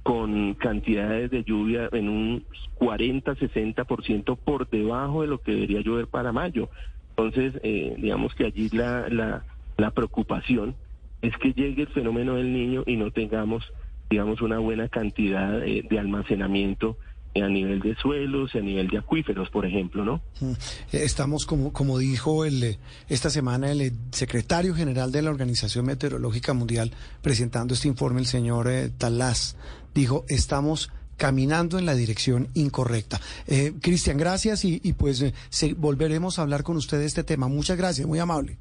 con 0.04 0.54
cantidades 0.54 1.32
de 1.32 1.44
lluvia 1.44 1.90
en 1.92 2.08
un 2.08 2.46
40-60% 2.78 4.38
por 4.38 4.70
debajo 4.70 5.24
de 5.24 5.28
lo 5.28 5.40
que 5.40 5.54
debería 5.54 5.82
llover 5.82 6.06
para 6.06 6.32
mayo. 6.32 6.70
Entonces, 7.18 7.60
eh, 7.64 7.96
digamos 7.98 8.36
que 8.36 8.46
allí 8.46 8.70
la, 8.70 9.10
la, 9.10 9.44
la 9.78 9.90
preocupación 9.90 10.76
es 11.28 11.38
que 11.38 11.54
llegue 11.54 11.84
el 11.84 11.88
fenómeno 11.88 12.36
del 12.36 12.54
niño 12.54 12.84
y 12.86 12.98
no 12.98 13.12
tengamos, 13.12 13.64
digamos, 14.10 14.42
una 14.42 14.60
buena 14.60 14.88
cantidad 14.90 15.60
de, 15.60 16.00
almacenamiento 16.00 16.98
a 17.36 17.50
nivel 17.50 17.82
de 17.82 17.96
suelos 17.96 18.52
y 18.54 18.60
a 18.60 18.62
nivel 18.62 18.88
de 18.88 18.98
acuíferos, 18.98 19.50
por 19.50 19.66
ejemplo, 19.66 20.06
¿no? 20.06 20.22
Mm. 20.40 20.54
Estamos, 20.94 21.46
como, 21.46 21.74
como 21.74 21.98
dijo 21.98 22.46
el, 22.46 22.78
esta 23.10 23.30
semana 23.30 23.72
el 23.72 23.92
secretario 24.12 24.74
general 24.74 25.12
de 25.12 25.22
la 25.22 25.32
Organización 25.32 25.86
Meteorológica 25.86 26.54
Mundial 26.54 26.92
presentando 27.22 27.74
este 27.74 27.90
informe, 27.90 28.22
el 28.22 28.28
señor 28.28 28.70
eh, 28.70 28.90
Talás, 28.98 29.58
dijo, 29.94 30.24
estamos 30.30 30.92
caminando 31.18 31.78
en 31.78 31.86
la 31.86 31.96
dirección 31.96 32.50
incorrecta. 32.54 33.20
Eh, 33.48 33.74
Cristian, 33.82 34.18
gracias 34.18 34.64
y, 34.64 34.80
pues 34.94 35.22
eh, 35.22 35.34
se, 35.50 35.74
volveremos 35.74 36.40
a 36.40 36.44
hablar 36.44 36.64
con 36.64 36.78
usted 36.78 37.00
de 37.00 37.06
este 37.06 37.24
tema. 37.24 37.48
Muchas 37.48 37.78
gracias, 37.78 38.08
muy 38.08 38.20
amable. 38.20 38.58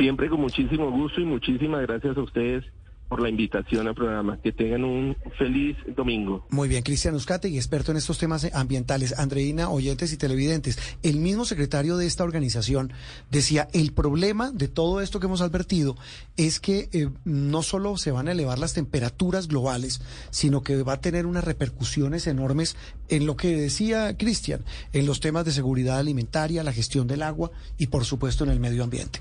Siempre 0.00 0.30
con 0.30 0.40
muchísimo 0.40 0.90
gusto 0.90 1.20
y 1.20 1.26
muchísimas 1.26 1.82
gracias 1.82 2.16
a 2.16 2.22
ustedes 2.22 2.64
por 3.06 3.20
la 3.20 3.28
invitación 3.28 3.86
al 3.86 3.94
programa. 3.94 4.40
Que 4.40 4.50
tengan 4.50 4.82
un 4.82 5.14
feliz 5.36 5.76
domingo. 5.94 6.46
Muy 6.48 6.70
bien, 6.70 6.82
Cristian 6.82 7.14
y 7.14 7.56
experto 7.58 7.90
en 7.90 7.98
estos 7.98 8.16
temas 8.16 8.48
ambientales. 8.54 9.18
Andreina, 9.18 9.68
oyentes 9.68 10.14
y 10.14 10.16
televidentes. 10.16 10.78
El 11.02 11.16
mismo 11.16 11.44
secretario 11.44 11.98
de 11.98 12.06
esta 12.06 12.24
organización 12.24 12.94
decía, 13.30 13.68
el 13.74 13.92
problema 13.92 14.50
de 14.52 14.68
todo 14.68 15.02
esto 15.02 15.20
que 15.20 15.26
hemos 15.26 15.42
advertido 15.42 15.98
es 16.38 16.60
que 16.60 16.88
eh, 16.92 17.10
no 17.26 17.62
solo 17.62 17.98
se 17.98 18.10
van 18.10 18.28
a 18.28 18.32
elevar 18.32 18.58
las 18.58 18.72
temperaturas 18.72 19.48
globales, 19.48 20.00
sino 20.30 20.62
que 20.62 20.82
va 20.82 20.94
a 20.94 21.00
tener 21.02 21.26
unas 21.26 21.44
repercusiones 21.44 22.26
enormes 22.26 22.74
en 23.10 23.26
lo 23.26 23.36
que 23.36 23.54
decía 23.54 24.16
Cristian, 24.16 24.64
en 24.94 25.04
los 25.04 25.20
temas 25.20 25.44
de 25.44 25.52
seguridad 25.52 25.98
alimentaria, 25.98 26.64
la 26.64 26.72
gestión 26.72 27.06
del 27.06 27.22
agua 27.22 27.50
y, 27.76 27.88
por 27.88 28.06
supuesto, 28.06 28.44
en 28.44 28.50
el 28.50 28.60
medio 28.60 28.82
ambiente. 28.82 29.20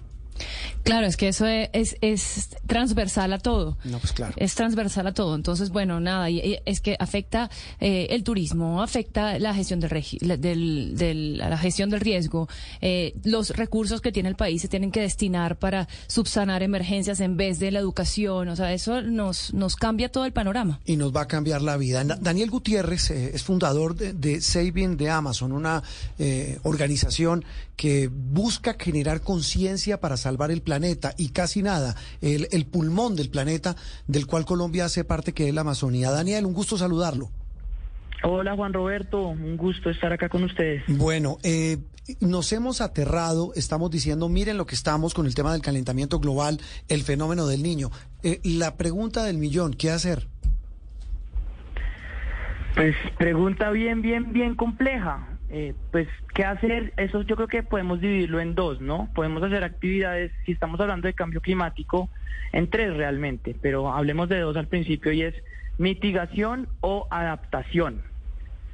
Claro, 0.84 1.08
es 1.08 1.18
que 1.18 1.28
eso 1.28 1.46
es, 1.46 1.98
es, 2.02 2.50
transversal 2.68 3.34
a 3.34 3.40
todo. 3.40 3.78
No, 3.84 4.00
pues 4.00 4.14
claro. 4.14 4.34
Es 4.38 4.56
transversal 4.56 5.08
a 5.08 5.14
todo. 5.14 5.36
Entonces, 5.36 5.70
bueno, 5.70 6.00
nada, 6.00 6.30
y, 6.30 6.60
es 6.66 6.82
que 6.82 6.96
afecta 7.00 7.50
eh, 7.80 8.08
el 8.12 8.24
turismo, 8.24 8.82
afecta 8.82 9.38
la 9.40 9.54
gestión 9.54 9.80
del, 9.80 9.90
del, 10.40 10.98
del 10.98 11.38
la 11.38 11.58
gestión 11.58 11.90
del 11.90 12.00
riesgo. 12.00 12.48
Eh, 12.82 13.14
los 13.24 13.52
recursos 13.52 14.02
que 14.02 14.12
tiene 14.12 14.30
el 14.30 14.36
país 14.36 14.62
se 14.62 14.68
tienen 14.68 14.92
que 14.92 15.02
destinar 15.02 15.58
para 15.58 15.88
subsanar 16.08 16.64
emergencias 16.64 17.20
en 17.20 17.38
vez 17.38 17.60
de 17.60 17.72
la 17.72 17.80
educación. 17.80 18.50
O 18.50 18.56
sea, 18.56 18.74
eso 18.74 19.02
nos, 19.02 19.54
nos 19.54 19.76
cambia 19.76 20.10
todo 20.10 20.26
el 20.26 20.34
panorama. 20.34 20.80
Y 20.86 20.98
nos 20.98 21.16
va 21.16 21.22
a 21.22 21.28
cambiar 21.28 21.62
la 21.62 21.78
vida. 21.78 22.04
Daniel 22.04 22.50
Gutiérrez 22.50 23.12
eh, 23.12 23.32
es 23.34 23.44
fundador 23.44 23.96
de, 23.96 24.14
de, 24.14 24.42
Saving 24.42 24.98
de 24.98 25.10
Amazon, 25.10 25.52
una 25.52 25.84
eh, 26.18 26.60
organización 26.64 27.46
que 27.80 28.10
busca 28.12 28.76
generar 28.78 29.22
conciencia 29.22 30.02
para 30.02 30.18
salvar 30.18 30.52
el 30.52 30.62
planeta 30.62 31.14
y 31.18 31.30
casi 31.30 31.64
nada, 31.64 31.96
el, 32.20 32.50
el, 32.52 32.66
pulmón 32.66 33.16
del 33.16 33.30
planeta 33.30 33.78
del 34.06 34.28
cual 34.28 34.44
Colombia 34.44 34.84
hace 34.84 35.06
parte, 35.06 35.32
que 35.32 35.48
es 35.48 35.54
la 35.54 35.62
Amazonía. 35.62 36.12
Daniel, 36.12 36.46
un 36.46 36.52
gusto 36.52 36.78
saludarlo. 36.78 37.30
Hola 38.22 38.54
Juan 38.54 38.74
Roberto, 38.74 39.30
un 39.30 39.56
gusto 39.56 39.90
estar 39.90 40.12
acá 40.12 40.28
con 40.28 40.44
ustedes. 40.44 40.84
Bueno, 40.90 41.38
eh, 41.42 41.78
nos 42.20 42.52
hemos 42.52 42.82
aterrado, 42.82 43.54
estamos 43.56 43.90
diciendo, 43.90 44.28
miren 44.28 44.58
lo 44.58 44.66
que 44.66 44.76
estamos 44.76 45.14
con 45.14 45.26
el 45.26 45.34
tema 45.34 45.54
del 45.54 45.62
calentamiento 45.62 46.20
global, 46.20 46.60
el 46.90 47.04
fenómeno 47.04 47.48
del 47.48 47.64
niño. 47.64 47.92
Eh, 48.24 48.42
la 48.44 48.76
pregunta 48.76 49.24
del 49.24 49.38
millón, 49.38 49.74
¿qué 49.74 49.90
hacer? 49.90 50.28
Pues 52.76 52.94
pregunta 53.18 53.72
bien, 53.72 54.02
bien, 54.02 54.34
bien 54.34 54.56
compleja. 54.56 55.39
Eh, 55.52 55.74
pues, 55.92 56.08
¿qué 56.36 56.46
hacer? 56.46 56.94
Eso 56.98 57.24
yo 57.24 57.36
creo 57.36 57.48
que 57.48 57.64
podemos 57.64 58.00
dividirlo 58.00 58.40
en 58.40 58.54
dos, 58.54 58.82
¿no? 58.82 59.10
Podemos 59.16 59.42
hacer 59.42 59.64
actividades, 59.64 60.32
si 60.46 60.52
estamos 60.52 60.80
hablando 60.80 61.08
de 61.08 61.14
cambio 61.14 61.42
climático, 61.42 62.10
en 62.52 62.70
tres 62.70 62.96
realmente, 62.96 63.56
pero 63.60 63.92
hablemos 63.92 64.30
de 64.30 64.40
dos 64.40 64.56
al 64.58 64.68
principio 64.68 65.12
y 65.12 65.24
es 65.24 65.36
mitigación 65.78 66.68
o 66.82 67.08
adaptación. 67.10 68.04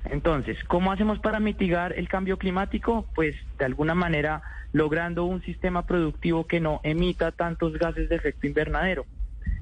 Entonces, 0.05 0.58
¿cómo 0.65 0.91
hacemos 0.91 1.20
para 1.20 1.39
mitigar 1.39 1.94
el 1.98 2.08
cambio 2.08 2.38
climático? 2.38 3.08
Pues 3.15 3.36
de 3.58 3.65
alguna 3.65 3.96
manera 3.96 4.44
logrando 4.72 5.24
un 5.24 5.41
sistema 5.41 5.86
productivo 5.86 6.46
que 6.46 6.60
no 6.60 6.82
emita 6.84 7.32
tantos 7.32 7.74
gases 7.79 8.10
de 8.10 8.17
efecto 8.17 8.46
invernadero. 8.46 9.05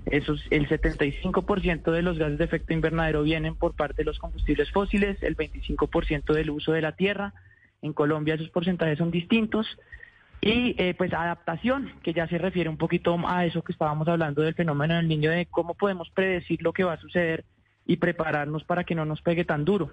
Esos, 0.06 0.46
el 0.50 0.68
75% 0.68 1.92
de 1.92 2.02
los 2.02 2.18
gases 2.18 2.38
de 2.38 2.44
efecto 2.44 2.74
invernadero 2.74 3.24
vienen 3.24 3.56
por 3.56 3.74
parte 3.74 3.98
de 3.98 4.06
los 4.06 4.20
combustibles 4.20 4.70
fósiles, 4.72 5.22
el 5.24 5.38
25% 5.38 6.34
del 6.34 6.50
uso 6.50 6.74
de 6.74 6.82
la 6.82 6.92
tierra 6.94 7.34
En 7.82 7.94
Colombia 7.94 8.36
esos 8.36 8.50
porcentajes 8.50 8.98
son 8.98 9.12
distintos. 9.12 9.68
Y 10.42 10.76
eh, 10.78 10.94
pues 10.94 11.14
adaptación, 11.14 11.94
que 12.04 12.12
ya 12.12 12.28
se 12.28 12.38
refiere 12.38 12.70
un 12.70 12.76
poquito 12.76 13.18
a 13.26 13.46
eso 13.46 13.62
que 13.62 13.72
estábamos 13.72 14.10
hablando 14.10 14.42
del 14.42 14.54
fenómeno 14.54 14.96
del 14.96 15.08
niño, 15.08 15.32
de 15.32 15.46
cómo 15.46 15.74
podemos 15.74 16.10
predecir 16.10 16.62
lo 16.62 16.74
que 16.74 16.84
va 16.84 16.94
a 16.94 17.00
suceder 17.00 17.46
y 17.86 17.96
prepararnos 17.96 18.66
para 18.66 18.84
que 18.84 18.94
no 18.94 19.06
nos 19.06 19.22
pegue 19.22 19.46
tan 19.46 19.64
duro. 19.64 19.92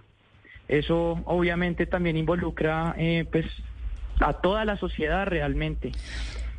Eso 0.67 1.21
obviamente 1.25 1.87
también 1.87 2.17
involucra 2.17 2.95
eh, 2.99 3.27
pues 3.31 3.47
a 4.21 4.35
toda 4.35 4.65
la 4.65 4.77
sociedad 4.77 5.27
realmente. 5.27 5.93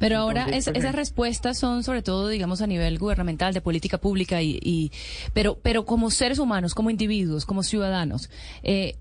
Pero 0.01 0.17
ahora 0.17 0.48
pues, 0.50 0.67
esas 0.67 0.96
respuestas 0.96 1.60
son 1.60 1.84
sobre 1.84 2.01
todo, 2.01 2.27
digamos, 2.27 2.63
a 2.63 2.67
nivel 2.67 2.98
gubernamental, 2.98 3.53
de 3.53 3.62
política 3.62 4.00
pública, 4.00 4.41
y, 4.41 4.91
pero, 5.34 5.60
pero 5.62 5.86
como 5.86 6.10
seres 6.10 6.39
humanos, 6.39 6.74
como 6.74 6.89
individuos, 6.89 7.46
como 7.46 7.62
ciudadanos, 7.62 8.31
eh, 8.63 8.96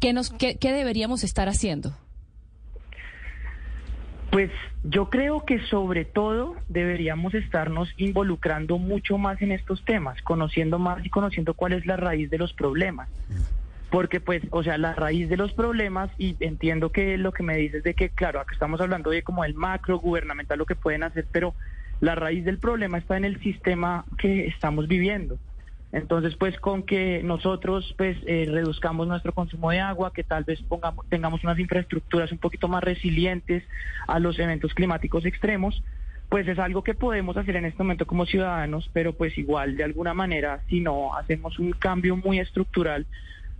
¿qué, 0.00 0.14
nos, 0.14 0.30
qué, 0.30 0.56
¿qué 0.56 0.72
deberíamos 0.72 1.24
estar 1.24 1.50
haciendo? 1.50 1.92
Pues 4.30 4.50
yo 4.82 5.10
creo 5.10 5.44
que 5.44 5.60
sobre 5.66 6.06
todo 6.06 6.56
deberíamos 6.68 7.34
estarnos 7.34 7.90
involucrando 7.98 8.78
mucho 8.78 9.18
más 9.18 9.42
en 9.42 9.52
estos 9.52 9.84
temas, 9.84 10.22
conociendo 10.22 10.78
más 10.78 11.04
y 11.04 11.10
conociendo 11.10 11.52
cuál 11.52 11.74
es 11.74 11.84
la 11.84 11.96
raíz 11.96 12.30
de 12.30 12.38
los 12.38 12.54
problemas 12.54 13.10
porque 13.90 14.20
pues, 14.20 14.42
o 14.50 14.62
sea, 14.62 14.78
la 14.78 14.94
raíz 14.94 15.28
de 15.28 15.36
los 15.36 15.52
problemas, 15.52 16.10
y 16.18 16.36
entiendo 16.40 16.90
que 16.90 17.16
lo 17.16 17.32
que 17.32 17.42
me 17.42 17.56
dices 17.56 17.82
de 17.82 17.94
que, 17.94 18.10
claro, 18.10 18.40
acá 18.40 18.52
estamos 18.52 18.80
hablando 18.80 19.10
de 19.10 19.22
como 19.22 19.44
el 19.44 19.54
macro 19.54 19.98
gubernamental, 19.98 20.58
lo 20.58 20.66
que 20.66 20.74
pueden 20.74 21.02
hacer, 21.02 21.26
pero 21.32 21.54
la 22.00 22.14
raíz 22.14 22.44
del 22.44 22.58
problema 22.58 22.98
está 22.98 23.16
en 23.16 23.24
el 23.24 23.40
sistema 23.40 24.04
que 24.18 24.46
estamos 24.46 24.88
viviendo. 24.88 25.38
Entonces, 25.90 26.36
pues 26.36 26.58
con 26.60 26.82
que 26.82 27.22
nosotros 27.22 27.94
pues 27.96 28.18
eh, 28.26 28.46
reduzcamos 28.46 29.08
nuestro 29.08 29.32
consumo 29.32 29.70
de 29.70 29.80
agua, 29.80 30.12
que 30.12 30.22
tal 30.22 30.44
vez 30.44 30.60
pongamos, 30.62 31.08
tengamos 31.08 31.42
unas 31.44 31.58
infraestructuras 31.58 32.30
un 32.30 32.38
poquito 32.38 32.68
más 32.68 32.84
resilientes 32.84 33.64
a 34.06 34.18
los 34.18 34.38
eventos 34.38 34.74
climáticos 34.74 35.24
extremos, 35.24 35.82
pues 36.28 36.46
es 36.46 36.58
algo 36.58 36.84
que 36.84 36.92
podemos 36.92 37.38
hacer 37.38 37.56
en 37.56 37.64
este 37.64 37.82
momento 37.82 38.06
como 38.06 38.26
ciudadanos, 38.26 38.90
pero 38.92 39.14
pues 39.14 39.38
igual 39.38 39.78
de 39.78 39.84
alguna 39.84 40.12
manera, 40.12 40.60
si 40.68 40.80
no 40.80 41.16
hacemos 41.16 41.58
un 41.58 41.72
cambio 41.72 42.16
muy 42.16 42.38
estructural, 42.38 43.06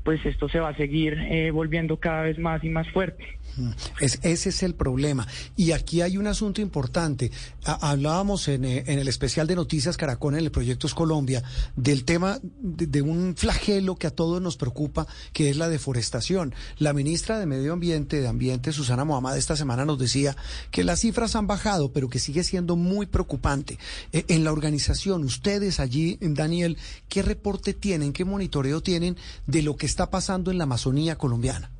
pues 0.08 0.24
esto 0.24 0.48
se 0.48 0.58
va 0.58 0.70
a 0.70 0.74
seguir 0.74 1.18
eh, 1.18 1.50
volviendo 1.50 1.98
cada 1.98 2.22
vez 2.22 2.38
más 2.38 2.64
y 2.64 2.70
más 2.70 2.90
fuerte. 2.92 3.22
Mm, 3.58 3.70
ese 4.00 4.48
es 4.48 4.62
el 4.62 4.74
problema. 4.74 5.26
Y 5.54 5.72
aquí 5.72 6.00
hay 6.00 6.16
un 6.16 6.26
asunto 6.26 6.62
importante. 6.62 7.30
hablábamos 7.62 8.48
en, 8.48 8.64
eh, 8.64 8.84
en, 8.86 9.00
el 9.00 9.08
especial 9.08 9.46
de 9.46 9.56
Noticias 9.56 9.98
Caracol 9.98 10.32
en 10.32 10.40
el 10.40 10.50
Proyectos 10.50 10.94
Colombia 10.94 11.42
del 11.76 12.06
tema 12.06 12.38
de, 12.42 13.02
un 13.02 13.34
flagelo 13.36 13.96
que 13.96 14.06
a 14.06 14.10
todos 14.10 14.40
nos 14.40 14.56
preocupa, 14.56 15.06
que 15.34 15.50
es 15.50 15.58
la 15.58 15.68
deforestación. 15.68 16.54
La 16.78 16.94
ministra 16.94 17.38
de 17.38 17.44
Medio 17.44 17.74
Ambiente, 17.74 18.22
de 18.22 18.28
Ambiente, 18.28 18.72
Susana 18.72 19.04
Mohamed, 19.04 19.36
esta 19.36 19.56
semana 19.56 19.84
nos 19.84 19.98
decía 19.98 20.36
que 20.70 20.84
las 20.84 21.00
cifras 21.00 21.36
han 21.36 21.46
bajado, 21.46 21.92
pero 21.92 22.08
que 22.08 22.18
sigue 22.18 22.44
siendo 22.44 22.76
muy 22.76 23.04
preocupante. 23.04 23.78
Eh, 24.14 24.24
en 24.28 24.44
la 24.44 24.52
organización, 24.52 25.24
ustedes 25.24 25.80
allí, 25.80 26.16
Daniel, 26.22 26.78
¿qué 27.10 27.20
reporte 27.20 27.74
tienen, 27.74 28.14
qué 28.14 28.24
monitoreo 28.24 28.80
tienen 28.80 29.18
de 29.46 29.60
lo 29.60 29.76
que 29.76 29.84
está 29.84 29.97
pasando 30.06 30.50
en 30.50 30.58
la 30.58 30.64
Amazonía 30.64 31.16
colombiana? 31.16 31.70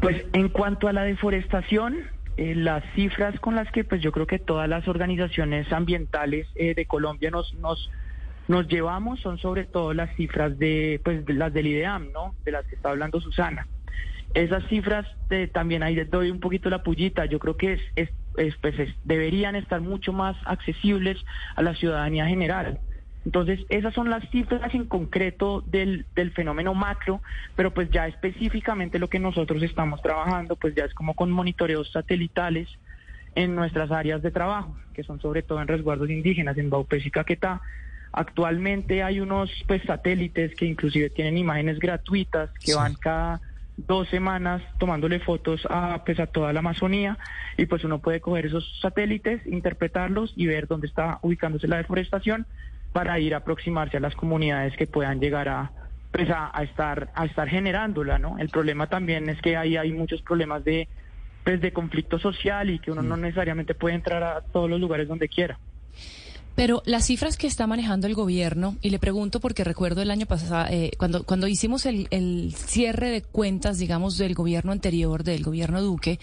Pues 0.00 0.24
en 0.32 0.48
cuanto 0.48 0.86
a 0.86 0.92
la 0.92 1.02
deforestación, 1.02 1.96
eh, 2.36 2.54
las 2.54 2.84
cifras 2.94 3.40
con 3.40 3.56
las 3.56 3.70
que 3.72 3.82
pues 3.82 4.00
yo 4.00 4.12
creo 4.12 4.26
que 4.26 4.38
todas 4.38 4.68
las 4.68 4.86
organizaciones 4.86 5.72
ambientales 5.72 6.46
eh, 6.54 6.74
de 6.74 6.86
Colombia 6.86 7.30
nos, 7.30 7.52
nos 7.54 7.90
nos 8.48 8.66
llevamos 8.66 9.20
son 9.20 9.38
sobre 9.38 9.64
todo 9.64 9.92
las 9.92 10.14
cifras 10.16 10.58
de 10.58 11.00
pues 11.04 11.22
las 11.28 11.52
del 11.52 11.66
IDEAM, 11.66 12.12
¿no? 12.12 12.34
De 12.44 12.52
las 12.52 12.66
que 12.66 12.74
está 12.74 12.90
hablando 12.90 13.20
Susana. 13.20 13.68
Esas 14.34 14.66
cifras 14.68 15.06
eh, 15.30 15.48
también 15.52 15.82
ahí 15.82 15.94
les 15.94 16.10
doy 16.10 16.30
un 16.30 16.40
poquito 16.40 16.70
la 16.70 16.82
pullita. 16.82 17.26
Yo 17.26 17.38
creo 17.38 17.56
que 17.56 17.74
es, 17.74 17.80
es, 18.36 18.56
pues 18.60 18.74
deberían 19.04 19.54
estar 19.54 19.80
mucho 19.80 20.12
más 20.12 20.36
accesibles 20.44 21.18
a 21.56 21.62
la 21.62 21.74
ciudadanía 21.74 22.26
general. 22.26 22.80
Entonces, 23.28 23.60
esas 23.68 23.92
son 23.92 24.08
las 24.08 24.26
cifras 24.30 24.74
en 24.74 24.86
concreto 24.86 25.62
del, 25.66 26.06
del 26.14 26.30
fenómeno 26.30 26.72
macro, 26.72 27.20
pero 27.56 27.74
pues 27.74 27.90
ya 27.90 28.06
específicamente 28.06 28.98
lo 28.98 29.08
que 29.08 29.18
nosotros 29.18 29.62
estamos 29.62 30.00
trabajando, 30.00 30.56
pues 30.56 30.74
ya 30.74 30.86
es 30.86 30.94
como 30.94 31.12
con 31.12 31.30
monitoreos 31.30 31.92
satelitales 31.92 32.70
en 33.34 33.54
nuestras 33.54 33.90
áreas 33.90 34.22
de 34.22 34.30
trabajo, 34.30 34.74
que 34.94 35.04
son 35.04 35.20
sobre 35.20 35.42
todo 35.42 35.60
en 35.60 35.68
resguardos 35.68 36.08
indígenas, 36.08 36.56
en 36.56 36.70
Baupés 36.70 37.04
y 37.04 37.10
Caquetá. 37.10 37.60
Actualmente 38.12 39.02
hay 39.02 39.20
unos 39.20 39.50
pues 39.66 39.82
satélites 39.82 40.54
que 40.54 40.64
inclusive 40.64 41.10
tienen 41.10 41.36
imágenes 41.36 41.80
gratuitas 41.80 42.48
que 42.64 42.74
van 42.76 42.94
cada 42.94 43.42
dos 43.76 44.08
semanas 44.08 44.62
tomándole 44.78 45.20
fotos 45.20 45.66
a 45.68 46.02
pues 46.06 46.18
a 46.18 46.28
toda 46.28 46.54
la 46.54 46.60
Amazonía 46.60 47.18
y 47.58 47.66
pues 47.66 47.84
uno 47.84 47.98
puede 47.98 48.22
coger 48.22 48.46
esos 48.46 48.80
satélites, 48.80 49.46
interpretarlos 49.46 50.32
y 50.34 50.46
ver 50.46 50.66
dónde 50.66 50.86
está 50.86 51.18
ubicándose 51.20 51.68
la 51.68 51.76
deforestación 51.76 52.46
para 52.92 53.18
ir 53.18 53.34
a 53.34 53.38
aproximarse 53.38 53.96
a 53.96 54.00
las 54.00 54.14
comunidades 54.14 54.76
que 54.76 54.86
puedan 54.86 55.20
llegar 55.20 55.48
a 55.48 55.70
pues 56.10 56.30
a, 56.30 56.50
estar 56.62 57.10
a 57.14 57.26
estar 57.26 57.48
generándola, 57.48 58.18
¿no? 58.18 58.38
El 58.38 58.48
problema 58.48 58.86
también 58.86 59.28
es 59.28 59.40
que 59.42 59.56
ahí 59.56 59.76
hay 59.76 59.92
muchos 59.92 60.22
problemas 60.22 60.64
de 60.64 60.88
pues 61.44 61.60
de 61.60 61.72
conflicto 61.72 62.18
social 62.18 62.70
y 62.70 62.78
que 62.78 62.90
uno 62.90 63.02
no 63.02 63.16
mm. 63.16 63.20
necesariamente 63.20 63.74
puede 63.74 63.94
entrar 63.94 64.22
a 64.22 64.40
todos 64.40 64.68
los 64.68 64.80
lugares 64.80 65.08
donde 65.08 65.28
quiera. 65.28 65.58
Pero 66.58 66.82
las 66.86 67.06
cifras 67.06 67.36
que 67.36 67.46
está 67.46 67.68
manejando 67.68 68.08
el 68.08 68.14
gobierno, 68.14 68.76
y 68.82 68.90
le 68.90 68.98
pregunto 68.98 69.38
porque 69.38 69.62
recuerdo 69.62 70.02
el 70.02 70.10
año 70.10 70.26
pasado, 70.26 70.66
eh, 70.68 70.90
cuando, 70.98 71.22
cuando 71.22 71.46
hicimos 71.46 71.86
el, 71.86 72.08
el, 72.10 72.52
cierre 72.52 73.10
de 73.10 73.22
cuentas, 73.22 73.78
digamos, 73.78 74.18
del 74.18 74.34
gobierno 74.34 74.72
anterior, 74.72 75.22
del 75.22 75.44
gobierno 75.44 75.80
Duque, 75.80 76.18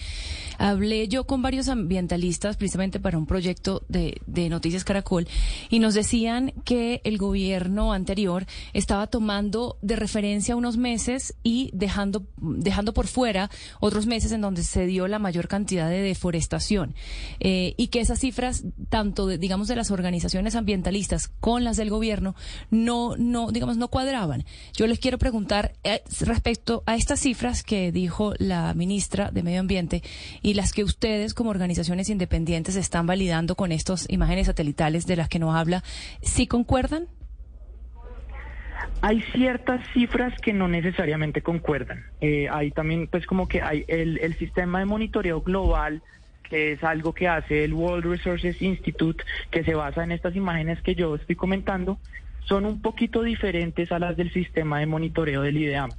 hablé 0.57 1.07
yo 1.07 1.25
con 1.25 1.41
varios 1.41 1.69
ambientalistas 1.69 2.57
precisamente 2.57 2.99
para 2.99 3.17
un 3.17 3.25
proyecto 3.25 3.83
de, 3.87 4.21
Noticias 4.49 4.83
Caracol, 4.83 5.27
y 5.69 5.79
nos 5.79 5.93
decían 5.93 6.53
que 6.65 7.01
el 7.03 7.17
gobierno 7.17 7.93
anterior 7.93 8.45
estaba 8.73 9.07
tomando 9.07 9.77
de 9.81 9.95
referencia 9.95 10.55
unos 10.55 10.77
meses 10.77 11.35
y 11.41 11.71
dejando, 11.73 12.27
dejando 12.37 12.93
por 12.93 13.07
fuera 13.07 13.49
otros 13.79 14.05
meses 14.05 14.31
en 14.31 14.41
donde 14.41 14.63
se 14.63 14.85
dio 14.85 15.07
la 15.07 15.19
mayor 15.19 15.47
cantidad 15.47 15.89
de 15.89 16.01
deforestación, 16.01 16.95
eh, 17.39 17.73
y 17.77 17.87
que 17.87 18.01
esas 18.01 18.19
cifras, 18.19 18.63
tanto, 18.89 19.25
de, 19.27 19.37
digamos, 19.37 19.67
de 19.67 19.75
las 19.75 19.91
organizaciones, 19.91 20.55
ambientalistas 20.55 21.27
con 21.39 21.63
las 21.63 21.77
del 21.77 21.89
gobierno 21.89 22.35
no, 22.69 23.15
no, 23.17 23.51
digamos, 23.51 23.77
no 23.77 23.87
cuadraban. 23.87 24.45
Yo 24.73 24.87
les 24.87 24.99
quiero 24.99 25.17
preguntar 25.17 25.73
eh, 25.83 26.01
respecto 26.21 26.83
a 26.85 26.95
estas 26.95 27.19
cifras 27.19 27.63
que 27.63 27.91
dijo 27.91 28.33
la 28.37 28.73
ministra 28.73 29.31
de 29.31 29.43
Medio 29.43 29.59
Ambiente 29.59 30.03
y 30.45 30.53
las 30.53 30.73
que 30.73 30.84
ustedes 30.84 31.34
como 31.34 31.49
organizaciones 31.49 32.08
independientes 32.08 32.75
están 32.75 33.08
validando 33.08 33.55
con 33.55 33.71
estas 33.71 34.08
imágenes 34.12 34.45
satelitales 34.45 35.08
de 35.08 35.15
las 35.15 35.27
que 35.27 35.39
nos 35.39 35.55
habla, 35.55 35.84
¿sí 36.21 36.45
concuerdan? 36.45 37.08
Hay 39.01 39.23
ciertas 39.34 39.81
cifras 39.91 40.39
que 40.39 40.53
no 40.53 40.67
necesariamente 40.67 41.41
concuerdan. 41.41 42.05
Eh, 42.21 42.47
hay 42.51 42.69
también, 42.69 43.08
pues, 43.08 43.25
como 43.25 43.47
que 43.47 43.63
hay 43.63 43.86
el, 43.88 44.19
el 44.19 44.36
sistema 44.36 44.77
de 44.77 44.86
monitoreo 44.86 45.41
global 45.41 46.03
que 46.43 46.73
es 46.73 46.84
algo 46.84 47.12
que 47.12 47.27
hace 47.27 47.63
el 47.63 47.73
World 47.73 48.05
Resources 48.05 48.62
Institute, 48.62 49.23
que 49.49 49.63
se 49.63 49.73
basa 49.73 50.03
en 50.03 50.12
estas 50.12 50.36
imágenes 50.36 50.79
que 50.84 50.93
yo 50.93 51.15
estoy 51.15 51.36
comentando, 51.36 51.97
son 52.41 52.67
un 52.67 52.84
poquito 52.84 53.23
diferentes 53.23 53.91
a 53.91 53.97
las 53.97 54.15
del 54.15 54.31
sistema 54.31 54.77
de 54.79 54.86
monitoreo 54.86 55.41
del 55.41 55.58
IDEAM, 55.58 55.89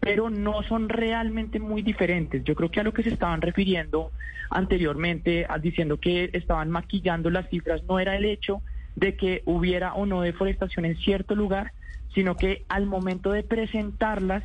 pero 0.00 0.30
no 0.30 0.62
son 0.62 0.88
realmente 0.88 1.58
muy 1.58 1.82
diferentes. 1.82 2.44
Yo 2.44 2.54
creo 2.54 2.70
que 2.70 2.80
a 2.80 2.84
lo 2.84 2.92
que 2.92 3.02
se 3.02 3.10
estaban 3.10 3.40
refiriendo 3.40 4.10
anteriormente, 4.50 5.46
diciendo 5.60 5.98
que 5.98 6.30
estaban 6.32 6.70
maquillando 6.70 7.30
las 7.30 7.48
cifras, 7.48 7.82
no 7.84 7.98
era 7.98 8.16
el 8.16 8.24
hecho 8.24 8.62
de 8.96 9.16
que 9.16 9.42
hubiera 9.44 9.94
o 9.94 10.06
no 10.06 10.22
deforestación 10.22 10.84
en 10.84 10.96
cierto 10.96 11.34
lugar, 11.34 11.72
sino 12.14 12.36
que 12.36 12.64
al 12.68 12.86
momento 12.86 13.32
de 13.32 13.42
presentarlas 13.42 14.42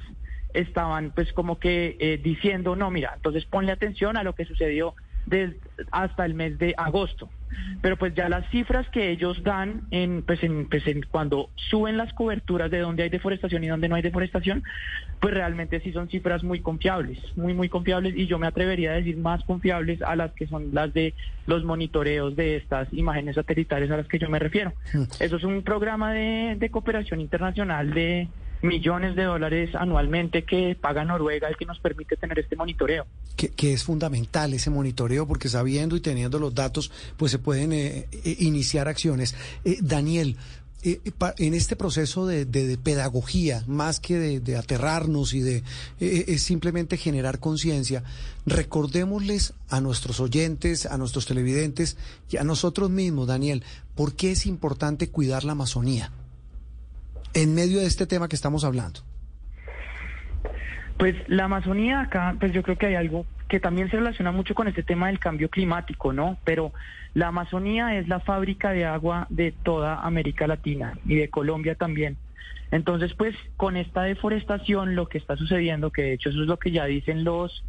estaban 0.54 1.12
pues 1.12 1.34
como 1.34 1.60
que 1.60 1.98
eh, 2.00 2.20
diciendo, 2.24 2.76
no, 2.76 2.92
mira, 2.92 3.14
entonces 3.16 3.46
ponle 3.46 3.72
atención 3.72 4.18
a 4.18 4.24
lo 4.24 4.34
que 4.34 4.46
sucedió 4.46 4.96
hasta 5.92 6.26
el 6.26 6.34
mes 6.34 6.58
de 6.58 6.74
agosto. 6.78 7.30
Pero 7.82 7.98
pues 7.98 8.16
ya 8.16 8.30
las 8.30 8.50
cifras 8.50 8.88
que 8.90 9.12
ellos 9.12 9.44
dan 9.44 9.84
en, 9.92 10.24
pues 10.24 10.44
en, 10.44 10.68
pues 10.68 10.88
en 10.88 11.04
cuando 11.04 11.50
suben 11.56 11.98
las 11.98 12.12
coberturas 12.14 12.72
de 12.72 12.80
donde 12.80 13.04
hay 13.04 13.10
deforestación 13.10 13.64
y 13.64 13.68
donde 13.68 13.90
no 13.90 13.96
hay 13.96 14.02
deforestación, 14.02 14.64
pues 15.20 15.34
realmente 15.34 15.80
sí 15.82 15.92
son 15.92 16.10
cifras 16.10 16.44
muy 16.44 16.62
confiables, 16.62 17.20
muy 17.38 17.54
muy 17.54 17.70
confiables 17.70 18.16
y 18.16 18.26
yo 18.26 18.40
me 18.40 18.48
atrevería 18.48 18.92
a 18.92 18.96
decir 18.96 19.18
más 19.18 19.44
confiables 19.44 20.02
a 20.02 20.16
las 20.16 20.32
que 20.32 20.48
son 20.48 20.70
las 20.74 20.94
de 20.94 21.14
los 21.46 21.64
monitoreos 21.64 22.36
de 22.36 22.56
estas 22.56 22.92
imágenes 22.92 23.36
satelitales 23.36 23.92
a 23.92 23.98
las 23.98 24.08
que 24.08 24.20
yo 24.20 24.30
me 24.30 24.40
refiero. 24.40 24.74
Hmm. 24.92 25.04
Eso 25.20 25.38
es 25.38 25.44
un 25.44 25.62
programa 25.62 26.12
de, 26.14 26.56
de 26.58 26.70
cooperación 26.70 27.22
internacional 27.22 27.94
de 27.94 28.30
millones 28.64 29.16
de 29.16 29.24
dólares 29.24 29.76
anualmente 29.76 30.44
que 30.44 30.76
paga 30.80 31.04
Noruega 31.04 31.52
y 31.52 31.56
que 31.56 31.66
nos 31.66 31.80
permite 31.80 32.16
tener 32.16 32.40
este 32.40 32.56
monitoreo. 32.56 33.06
Que, 33.36 33.74
es 33.74 33.84
fundamental 33.84 34.54
ese 34.54 34.70
monitoreo 34.70 35.28
porque 35.28 35.50
sabiendo 35.50 35.96
y 35.96 36.00
teniendo 36.00 36.40
los 36.40 36.56
datos 36.56 36.92
pues 37.18 37.32
se 37.32 37.40
pueden 37.40 37.74
eh, 37.74 38.08
eh, 38.12 38.36
iniciar 38.40 38.88
acciones. 38.88 39.36
Eh, 39.66 39.78
Daniel, 39.82 40.38
en 40.84 41.54
este 41.54 41.76
proceso 41.76 42.26
de, 42.26 42.46
pedagogía, 42.82 43.64
más 43.68 44.02
que 44.02 44.40
de, 44.40 44.58
aterrarnos 44.58 45.34
y 45.34 45.40
de 45.40 45.64
simplemente 46.38 46.98
generar 46.98 47.40
conciencia, 47.40 48.04
recordémosles 48.46 49.54
a 49.70 49.80
nuestros 49.80 50.20
oyentes, 50.20 50.86
a 50.86 50.98
nuestros 50.98 51.26
televidentes 51.26 51.96
y 52.30 52.36
a 52.36 52.44
nosotros 52.44 52.90
mismos, 52.90 53.28
Daniel, 53.28 53.64
por 53.96 54.14
qué 54.16 54.32
es 54.32 54.46
importante 54.46 55.10
cuidar 55.10 55.46
la 55.46 55.54
Amazonía 55.54 56.12
en 57.34 57.56
medio 57.56 57.80
de 57.80 57.86
este 57.86 58.06
tema 58.08 58.28
que 58.28 58.36
estamos 58.36 58.64
hablando. 58.64 59.02
Pues 60.98 61.16
la 61.28 61.46
Amazonía 61.46 62.02
acá, 62.02 62.36
pues 62.40 62.54
yo 62.54 62.64
creo 62.64 62.78
que 62.78 62.86
hay 62.88 62.96
algo 62.96 63.26
que 63.48 63.60
también 63.60 63.90
se 63.90 63.98
relaciona 63.98 64.32
mucho 64.32 64.56
con 64.56 64.68
este 64.68 64.84
tema 64.84 65.08
del 65.08 65.20
cambio 65.20 65.50
climático, 65.50 66.14
¿no? 66.14 66.38
Pero 66.44 66.72
la 67.14 67.28
Amazonía 67.28 67.98
es 67.98 68.08
la 68.08 68.20
fábrica 68.20 68.72
de 68.72 68.86
agua 68.86 69.28
de 69.30 69.52
toda 69.52 70.02
América 70.02 70.48
Latina 70.48 70.98
y 71.06 71.16
de 71.16 71.30
Colombia 71.30 71.76
también. 71.76 72.18
Entonces, 72.72 73.14
pues 73.14 73.36
con 73.58 73.78
esta 73.78 74.04
deforestación 74.04 74.96
lo 74.96 75.08
que 75.08 75.20
está 75.20 75.36
sucediendo, 75.36 75.92
que 75.92 76.02
de 76.02 76.14
hecho 76.14 76.30
eso 76.30 76.42
es 76.42 76.48
lo 76.48 76.58
que 76.58 76.72
ya 76.72 76.86
dicen 76.86 77.24
los 77.24 77.64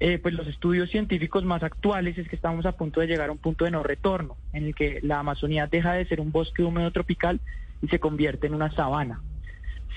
eh, 0.00 0.18
pues 0.18 0.32
los 0.34 0.48
estudios 0.48 0.90
científicos 0.90 1.44
más 1.44 1.62
actuales 1.62 2.16
es 2.16 2.26
que 2.26 2.34
estamos 2.34 2.64
a 2.64 2.72
punto 2.72 3.00
de 3.00 3.06
llegar 3.06 3.28
a 3.28 3.32
un 3.32 3.38
punto 3.38 3.66
de 3.66 3.70
no 3.70 3.82
retorno, 3.82 4.36
en 4.54 4.64
el 4.64 4.74
que 4.74 4.98
la 5.02 5.18
Amazonía 5.18 5.66
deja 5.66 5.92
de 5.92 6.06
ser 6.06 6.20
un 6.20 6.32
bosque 6.32 6.62
húmedo 6.62 6.90
tropical 6.90 7.38
y 7.82 7.88
se 7.88 8.00
convierte 8.00 8.46
en 8.46 8.54
una 8.54 8.70
sabana. 8.72 9.20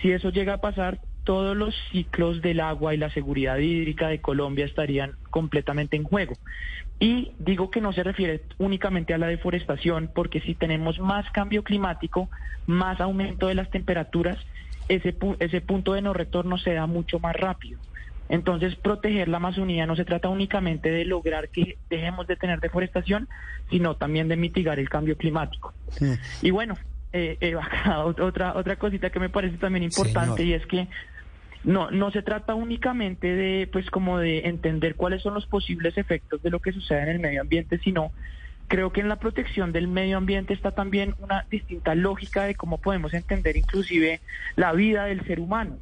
Si 0.01 0.11
eso 0.11 0.29
llega 0.29 0.55
a 0.55 0.61
pasar, 0.61 0.99
todos 1.23 1.55
los 1.55 1.73
ciclos 1.91 2.41
del 2.41 2.59
agua 2.59 2.93
y 2.93 2.97
la 2.97 3.09
seguridad 3.09 3.57
hídrica 3.57 4.09
de 4.09 4.19
Colombia 4.19 4.65
estarían 4.65 5.13
completamente 5.29 5.95
en 5.95 6.03
juego. 6.03 6.33
Y 6.99 7.31
digo 7.39 7.71
que 7.71 7.81
no 7.81 7.93
se 7.93 8.03
refiere 8.03 8.41
únicamente 8.57 9.13
a 9.13 9.17
la 9.17 9.27
deforestación, 9.27 10.09
porque 10.13 10.41
si 10.41 10.55
tenemos 10.55 10.99
más 10.99 11.29
cambio 11.31 11.63
climático, 11.63 12.29
más 12.67 12.99
aumento 13.01 13.47
de 13.47 13.55
las 13.55 13.69
temperaturas, 13.69 14.37
ese, 14.89 15.15
ese 15.39 15.61
punto 15.61 15.93
de 15.93 16.01
no 16.01 16.13
retorno 16.13 16.57
se 16.57 16.73
da 16.73 16.85
mucho 16.87 17.19
más 17.19 17.35
rápido. 17.35 17.79
Entonces, 18.29 18.75
proteger 18.75 19.27
la 19.27 19.37
Amazonía 19.37 19.85
no 19.85 19.95
se 19.95 20.05
trata 20.05 20.29
únicamente 20.29 20.89
de 20.89 21.05
lograr 21.05 21.49
que 21.49 21.77
dejemos 21.89 22.25
de 22.25 22.35
tener 22.35 22.59
deforestación, 22.59 23.27
sino 23.69 23.95
también 23.95 24.27
de 24.27 24.37
mitigar 24.37 24.79
el 24.79 24.89
cambio 24.89 25.17
climático. 25.17 25.73
Y 26.41 26.51
bueno, 26.51 26.75
eh, 27.13 27.37
eh 27.39 27.55
otra, 28.19 28.55
otra 28.55 28.75
cosita 28.75 29.09
que 29.09 29.19
me 29.19 29.29
parece 29.29 29.57
también 29.57 29.83
importante 29.83 30.43
y 30.43 30.53
es 30.53 30.65
que 30.65 30.87
no, 31.63 31.91
no 31.91 32.11
se 32.11 32.21
trata 32.21 32.55
únicamente 32.55 33.27
de, 33.27 33.67
pues, 33.71 33.89
como 33.89 34.19
de 34.19 34.47
entender 34.47 34.95
cuáles 34.95 35.21
son 35.21 35.33
los 35.33 35.45
posibles 35.45 35.97
efectos 35.97 36.41
de 36.43 36.49
lo 36.49 36.59
que 36.59 36.73
sucede 36.73 37.03
en 37.03 37.09
el 37.09 37.19
medio 37.19 37.41
ambiente, 37.41 37.77
sino 37.79 38.11
creo 38.67 38.91
que 38.91 39.01
en 39.01 39.09
la 39.09 39.17
protección 39.17 39.71
del 39.71 39.87
medio 39.87 40.17
ambiente 40.17 40.53
está 40.53 40.71
también 40.71 41.15
una 41.19 41.45
distinta 41.49 41.95
lógica 41.95 42.43
de 42.43 42.55
cómo 42.55 42.79
podemos 42.79 43.13
entender 43.13 43.55
inclusive 43.55 44.19
la 44.55 44.73
vida 44.73 45.05
del 45.05 45.25
ser 45.25 45.39
humano. 45.39 45.77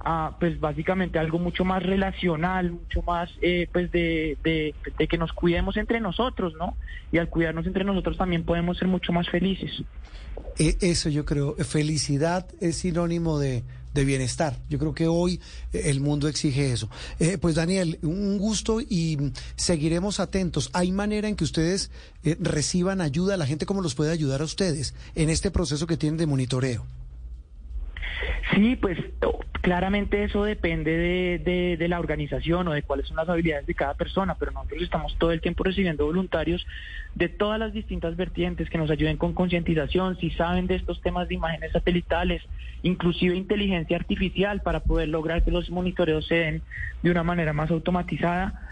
Ah, 0.00 0.36
pues 0.38 0.60
básicamente 0.60 1.18
algo 1.18 1.38
mucho 1.38 1.64
más 1.64 1.82
relacional, 1.82 2.70
mucho 2.70 3.02
más 3.02 3.30
eh, 3.40 3.66
pues 3.72 3.90
de, 3.90 4.36
de, 4.44 5.06
que 5.08 5.18
nos 5.18 5.32
cuidemos 5.32 5.76
entre 5.76 6.00
nosotros, 6.00 6.54
¿no? 6.58 6.76
Y 7.10 7.18
al 7.18 7.28
cuidarnos 7.28 7.66
entre 7.66 7.82
nosotros 7.82 8.16
también 8.16 8.44
podemos 8.44 8.78
ser 8.78 8.88
mucho 8.88 9.12
más 9.12 9.28
felices. 9.28 9.82
E, 10.58 10.76
eso 10.80 11.08
yo 11.08 11.24
creo, 11.24 11.56
felicidad 11.56 12.46
es 12.60 12.76
sinónimo 12.76 13.38
de, 13.38 13.64
de 13.96 14.04
bienestar. 14.04 14.56
Yo 14.68 14.78
creo 14.78 14.94
que 14.94 15.08
hoy 15.08 15.40
eh, 15.72 15.82
el 15.86 16.00
mundo 16.00 16.28
exige 16.28 16.72
eso. 16.72 16.88
Eh, 17.18 17.38
pues 17.38 17.56
Daniel, 17.56 17.98
un 18.02 18.38
gusto 18.38 18.80
y 18.80 19.32
seguiremos 19.56 20.20
atentos. 20.20 20.70
¿Hay 20.72 20.92
manera 20.92 21.28
en 21.28 21.34
que 21.34 21.44
ustedes 21.44 21.90
eh, 22.22 22.36
reciban 22.38 23.00
ayuda? 23.00 23.36
¿La 23.36 23.46
gente 23.46 23.66
cómo 23.66 23.82
los 23.82 23.96
puede 23.96 24.12
ayudar 24.12 24.42
a 24.42 24.44
ustedes 24.44 24.94
en 25.16 25.30
este 25.30 25.50
proceso 25.50 25.88
que 25.88 25.96
tienen 25.96 26.18
de 26.18 26.26
monitoreo? 26.26 26.84
Sí, 28.54 28.76
pues 28.76 28.98
claramente 29.60 30.22
eso 30.22 30.44
depende 30.44 31.38
de, 31.38 31.88
la 31.88 31.98
organización 31.98 32.68
o 32.68 32.72
de 32.72 32.82
cuáles 32.82 33.06
son 33.08 33.16
las 33.16 33.28
habilidades 33.28 33.66
de 33.66 33.74
cada 33.74 33.94
persona, 33.94 34.36
pero 34.36 34.52
nosotros 34.52 34.82
estamos 34.82 35.16
todo 35.18 35.32
el 35.32 35.40
tiempo 35.40 35.64
recibiendo 35.64 36.06
voluntarios 36.06 36.66
de 37.14 37.28
todas 37.28 37.58
las 37.58 37.72
distintas 37.72 38.16
vertientes 38.16 38.70
que 38.70 38.78
nos 38.78 38.90
ayuden 38.90 39.16
con 39.16 39.34
concientización, 39.34 40.16
si 40.18 40.30
saben 40.30 40.66
de 40.66 40.76
estos 40.76 41.00
temas 41.02 41.28
de 41.28 41.34
imágenes 41.34 41.72
satelitales, 41.72 42.42
inclusive 42.82 43.36
inteligencia 43.36 43.96
artificial 43.96 44.62
para 44.62 44.80
poder 44.80 45.08
lograr 45.08 45.42
que 45.42 45.50
los 45.50 45.70
monitoreos 45.70 46.26
se 46.26 46.36
den 46.36 46.62
de 47.02 47.10
una 47.10 47.22
manera 47.22 47.52
más 47.52 47.70
automatizada. 47.70 48.62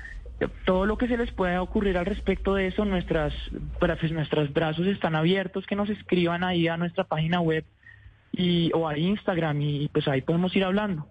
Todo 0.64 0.86
lo 0.86 0.98
que 0.98 1.08
se 1.08 1.16
les 1.16 1.30
pueda 1.32 1.62
ocurrir 1.62 1.96
al 1.96 2.06
respecto 2.06 2.54
de 2.54 2.66
eso, 2.68 2.84
nuestras, 2.84 3.32
pues 3.78 4.12
nuestros 4.12 4.52
brazos 4.52 4.86
están 4.86 5.14
abiertos, 5.14 5.66
que 5.66 5.76
nos 5.76 5.88
escriban 5.90 6.44
ahí 6.44 6.68
a 6.68 6.76
nuestra 6.76 7.04
página 7.04 7.40
web 7.40 7.64
y, 8.36 8.72
o 8.74 8.88
a 8.88 8.98
Instagram 8.98 9.62
y 9.62 9.88
pues 9.88 10.08
ahí 10.08 10.22
podemos 10.22 10.56
ir 10.56 10.64
hablando. 10.64 11.06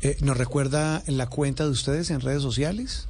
Eh, 0.00 0.16
¿Nos 0.22 0.36
recuerda 0.36 1.02
la 1.06 1.28
cuenta 1.28 1.62
de 1.64 1.70
ustedes 1.70 2.10
en 2.10 2.20
redes 2.20 2.42
sociales? 2.42 3.08